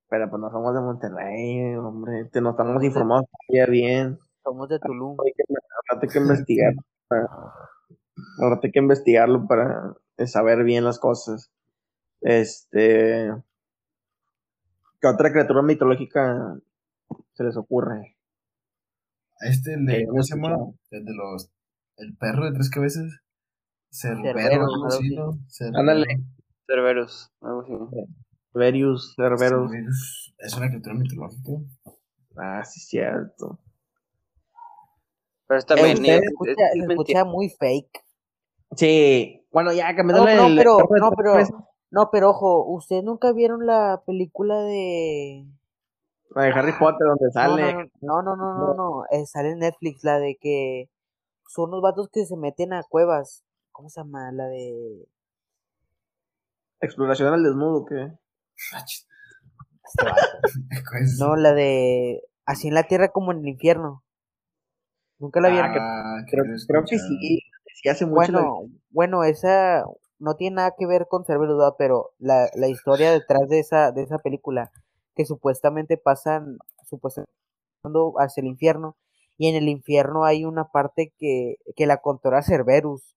[0.10, 2.26] Pero pues no somos de Monterrey, hombre.
[2.26, 3.26] Te nos estamos informados
[3.70, 4.18] bien.
[4.44, 5.18] Somos de Tulum.
[5.20, 6.74] Ahora hay que investigar.
[8.42, 11.52] ahora hay que investigarlo para saber bien las cosas.
[12.22, 13.32] Este.
[15.00, 16.58] ¿Qué otra criatura mitológica
[17.34, 18.17] se les ocurre?
[19.42, 20.58] Este, el de, ¿cómo se llama?
[20.92, 21.50] El de los.
[21.98, 23.12] El perro de tres cabezas.
[23.92, 25.40] Cerberus, ¿no?
[25.80, 26.06] Ándale.
[26.68, 27.74] Cerberus, algo así.
[28.54, 30.34] Cerberus, Cerberus.
[30.38, 31.52] Es una criatura mitológica.
[32.38, 33.60] Ah, sí, cierto.
[35.48, 35.98] Pero está bien.
[35.98, 36.22] se,
[36.90, 38.04] escucha, muy fake.
[38.76, 39.46] Sí.
[39.52, 40.26] Bueno, ya que me no, no,
[40.56, 41.38] pero, no, pero,
[41.90, 45.46] no, pero ojo, ¿ustedes nunca vieron la película de
[46.38, 47.90] la de Harry Potter, donde sale.
[48.02, 50.90] No, no, no, no, no, eh, sale en Netflix la de que
[51.48, 53.44] son unos vatos que se meten a cuevas.
[53.72, 54.32] ¿Cómo se llama?
[54.32, 55.08] La de.
[56.80, 58.12] Exploración al desnudo, ¿qué?
[61.20, 62.22] no, la de.
[62.46, 64.04] Así en la tierra como en el infierno.
[65.20, 65.72] Nunca la vieron.
[65.72, 66.46] Ah, creo,
[66.86, 67.42] que sí.
[67.74, 69.84] sí hace mucho bueno, bueno, esa
[70.20, 73.92] no tiene nada que ver con ser verdad, pero la, la historia detrás de esa,
[73.92, 74.72] de esa película
[75.18, 76.58] que supuestamente pasan
[76.88, 77.32] supuestamente
[78.20, 78.96] hacia el infierno
[79.38, 83.16] y en el infierno hay una parte que, que la controla Cerberus.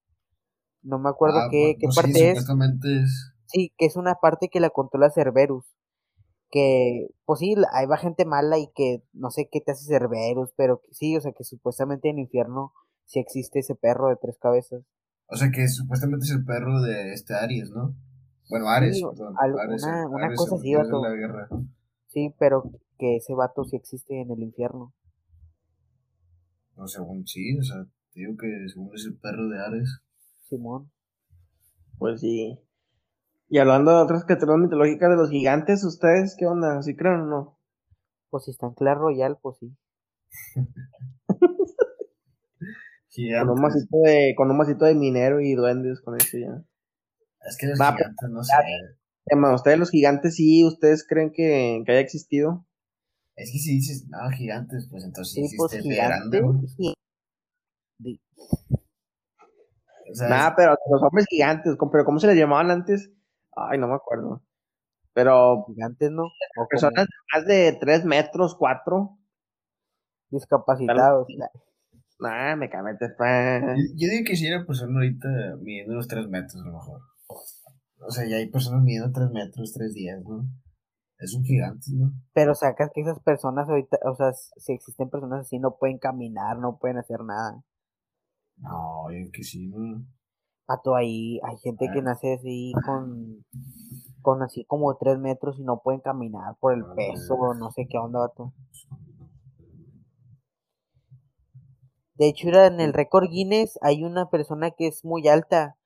[0.82, 3.34] No me acuerdo ah, qué, qué parte es.
[3.46, 5.66] Sí, que es una parte que la controla Cerberus.
[6.50, 10.52] Que, pues sí, ahí va gente mala y que no sé qué te hace Cerberus,
[10.56, 12.72] pero sí, o sea que supuestamente en el infierno
[13.04, 14.82] sí existe ese perro de tres cabezas.
[15.26, 17.94] O sea que supuestamente es el perro de este Aries, ¿no?
[18.48, 19.36] Bueno, Ares, perdón.
[20.10, 20.74] una, cosa así,
[22.10, 22.64] Sí, pero
[22.98, 24.92] que ese vato sí existe en el infierno.
[26.76, 30.02] No, según sí, o sea, digo que según es el perro de Ares.
[30.48, 30.90] Simón.
[31.98, 32.58] Pues sí.
[33.48, 36.82] Y hablando de otras criaturas mitológicas de los gigantes, ¿ustedes qué onda?
[36.82, 37.58] ¿Sí creen o no?
[38.28, 39.76] Pues si está en Clash Royale, pues sí.
[43.40, 46.64] con un masito de, con un masito de minero y duendes con eso ya.
[47.48, 48.52] Es que los gigantes, no sé.
[49.54, 52.66] ¿Ustedes los gigantes sí, ustedes creen que, que haya existido?
[53.36, 56.42] Es que si dices, no, gigantes, pues entonces sí, pues gigantes.
[60.28, 63.10] Nada, pero los hombres gigantes, pero ¿cómo se les llamaban antes?
[63.56, 64.42] Ay, no me acuerdo.
[65.12, 65.64] Pero.
[65.68, 66.24] Gigantes, ¿no?
[66.68, 69.18] personas más de 3 metros, 4.
[70.30, 71.26] Discapacitados.
[72.18, 75.28] Nah, me camete, Yo, digo que si era persona ahorita
[75.62, 77.00] midiendo los 3 metros, a lo mejor.
[78.10, 80.44] O sea, ya hay personas midiendo 3 metros, 3 días, ¿no?
[81.20, 82.10] Es un gigante, ¿no?
[82.32, 86.58] Pero sacas que esas personas ahorita, o sea, si existen personas así, no pueden caminar,
[86.58, 87.62] no pueden hacer nada.
[88.56, 90.04] No, yo que sí, ¿no?
[90.66, 92.02] Pato, ahí hay gente que ah.
[92.02, 93.44] nace así con,
[94.22, 97.96] con así como 3 metros y no pueden caminar por el peso, no sé qué
[97.96, 98.52] onda, vato.
[102.14, 105.76] De hecho, en el récord Guinness hay una persona que es muy alta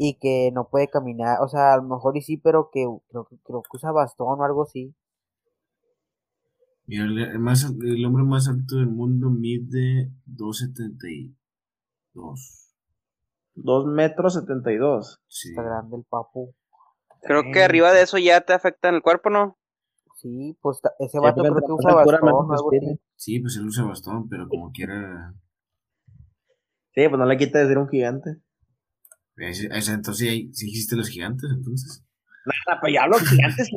[0.00, 3.28] y que no puede caminar, o sea, a lo mejor y sí, pero que creo,
[3.42, 4.94] creo que usa bastón o algo así.
[6.86, 11.34] Mira, el, más, el hombre más alto del mundo mide 2.72.
[13.56, 15.20] 2 metros 72.
[15.26, 15.48] Sí.
[15.50, 16.54] Está grande el papu.
[17.22, 19.58] Creo que arriba de eso ya te afecta en el cuerpo, ¿no?
[20.14, 23.00] Sí, pues ese vato creo que usa bastón o algo así.
[23.16, 25.34] Sí, pues él usa bastón, pero como quiera...
[26.94, 28.40] Sí, pues no le quita de ser un gigante.
[29.40, 32.04] Entonces, ¿sí, ¿sí existen los gigantes, entonces?
[32.44, 33.70] Nada, pues ya los gigantes,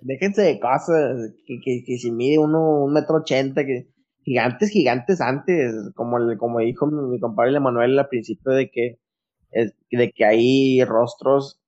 [0.00, 3.88] Déjense de cosas, que, que, que si mide uno un metro ochenta, que
[4.22, 9.00] gigantes, gigantes antes, como, como dijo mi, compadre Emanuel al principio de que,
[9.50, 11.60] es, de que hay rostros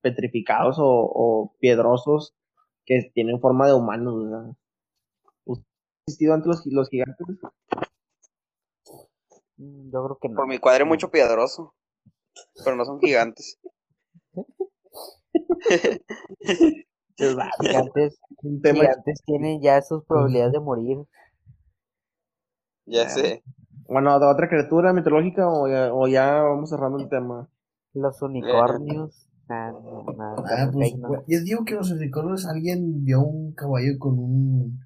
[0.00, 2.36] petrificados o, piedrosos
[2.84, 4.24] que tienen forma de humanos.
[4.24, 4.44] ¿verdad?
[5.46, 5.64] ¿Han
[6.06, 7.26] existido antes los, los gigantes?
[9.56, 10.36] Yo creo que no.
[10.36, 11.74] Por mi cuadre mucho piedroso.
[12.64, 13.58] Pero no son gigantes.
[17.16, 20.98] gigantes, gigantes tienen ya sus probabilidades de morir.
[22.86, 23.42] Ya sé.
[23.86, 27.48] Bueno, ¿de otra criatura mitológica o ya, o ya vamos cerrando el tema?
[27.92, 29.28] Los unicornios.
[29.48, 29.72] Ah,
[30.72, 30.94] pues,
[31.26, 34.80] yo digo que los unicornios alguien vio un caballo con un,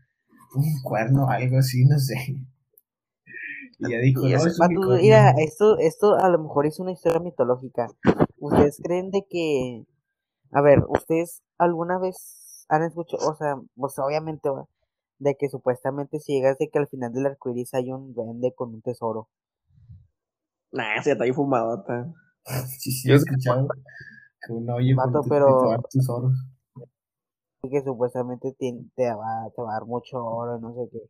[0.55, 2.17] un cuerno, algo así, no sé.
[3.79, 7.89] Y ya dijo, mira, esto, esto a lo mejor es una historia mitológica.
[8.39, 9.85] ¿Ustedes creen de que,
[10.53, 14.49] a ver, ustedes alguna vez han escuchado, o sea, pues obviamente,
[15.19, 18.55] de que supuestamente si llegas de que al final del arco iris hay un duende
[18.55, 19.29] con un tesoro?
[20.73, 21.85] Nah, se está ahí fumado,
[22.79, 23.67] sí, sí, he escuchado
[24.47, 25.83] que uno oye Mato, pero...
[25.91, 26.33] tesoros.
[27.69, 31.01] Que supuestamente te, te, va, te va a dar mucho oro, no sé qué.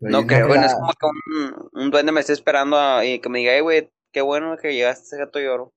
[0.00, 3.40] No creo, bueno, es como que un, un, duende me esté esperando y que me
[3.40, 5.72] diga, güey, qué bueno que llegaste a ese gato y oro.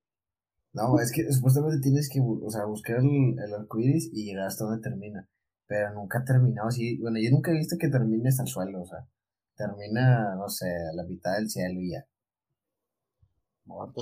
[0.73, 4.45] No, es que supuestamente tienes que o sea, buscar el, el arco iris y llegar
[4.45, 5.27] hasta donde termina.
[5.67, 6.97] Pero nunca ha terminado así.
[6.99, 9.07] Bueno, yo nunca he visto que termine hasta el suelo, o sea,
[9.55, 12.05] termina, no sé, a la mitad del cielo y ya.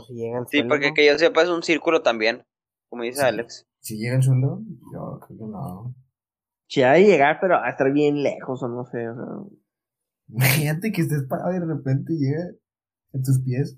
[0.07, 2.45] si llega al sí, porque que yo sepa es un círculo también,
[2.89, 3.67] como dice Alex.
[3.79, 4.61] Si llega al suelo,
[4.93, 5.95] yo creo que no.
[6.67, 9.58] Si ha de llegar, pero a estar bien lejos, o no sé, o sea.
[10.29, 12.51] Imagínate que estés parado y de repente llega
[13.13, 13.75] en tus pies.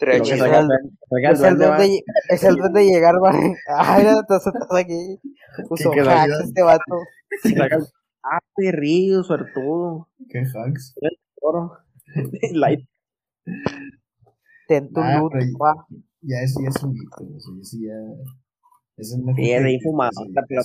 [0.00, 3.54] el, es, el de, es el de llegar, man.
[3.68, 5.20] Ay, no, estás, aquí.
[5.68, 6.98] Puso hacks este vato.
[8.22, 10.08] ah, perrillo, suertudo.
[10.28, 10.94] ¿Qué hacks?
[12.52, 12.86] Light.
[14.68, 15.32] Ten tu loot,
[16.22, 17.94] Ya eso ya es un mito, eso ya...
[18.96, 19.34] Es una...
[19.34, 20.12] Sí, es infumado,
[20.48, 20.62] pero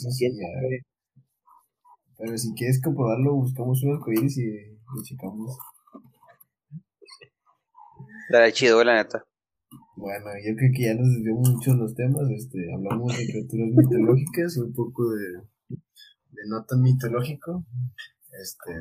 [2.19, 4.51] pero si quieres comprobarlo, buscamos unos arcoíris y
[4.93, 5.57] lo checamos.
[8.29, 9.25] Dale chido, la neta.
[9.95, 12.29] Bueno, yo creo que ya nos desviamos mucho los temas.
[12.29, 17.65] Este, hablamos de criaturas mitológicas un poco de, de no tan mitológico.
[18.41, 18.73] Este,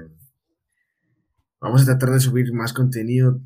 [1.60, 3.40] vamos a tratar de subir más contenido,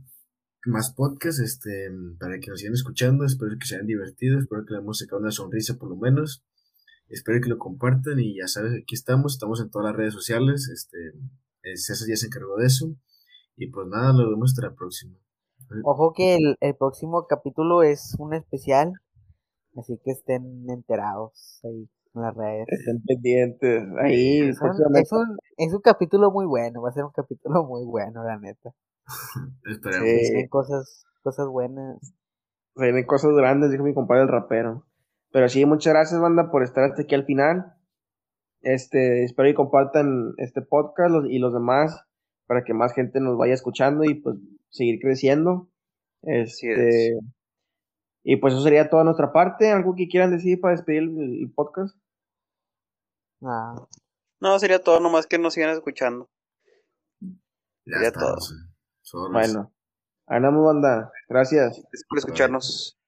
[0.65, 3.27] más podcasts, este, para que nos sigan escuchando.
[3.27, 6.43] Espero que se hayan divertido, espero que le hemos sacado una sonrisa por lo menos.
[7.13, 10.69] Espero que lo compartan y ya sabes, aquí estamos, estamos en todas las redes sociales.
[10.69, 11.13] Este,
[11.77, 12.97] César ya se encargó de eso.
[13.57, 15.15] Y pues nada, lo vemos hasta la próxima.
[15.85, 18.93] Ojo que el, el próximo capítulo es un especial,
[19.77, 22.67] así que estén enterados ahí en las redes.
[22.69, 23.85] Estén pendientes.
[24.03, 27.65] Ahí, es un, es, un, es un capítulo muy bueno, va a ser un capítulo
[27.69, 28.75] muy bueno, la neta.
[29.65, 30.09] Esperemos.
[30.09, 30.49] Sí.
[30.49, 32.15] cosas, cosas buenas.
[32.75, 34.87] Vienen cosas grandes, dijo mi compadre el rapero.
[35.33, 37.75] Pero sí, muchas gracias, banda, por estar hasta aquí al final.
[38.61, 42.05] Este, espero que compartan este podcast y los demás
[42.47, 44.37] para que más gente nos vaya escuchando y pues
[44.69, 45.71] seguir creciendo.
[46.23, 47.19] Este,
[48.23, 49.71] y pues eso sería toda nuestra parte.
[49.73, 51.97] ¿Algo que quieran decir para despedir el, podcast?
[53.41, 56.31] No, sería todo, nomás que nos sigan escuchando.
[57.21, 58.37] Ya sería todo.
[59.33, 59.73] Bueno,
[60.27, 61.11] andamos banda.
[61.29, 61.79] Gracias.
[61.79, 63.02] Gracias por escucharnos.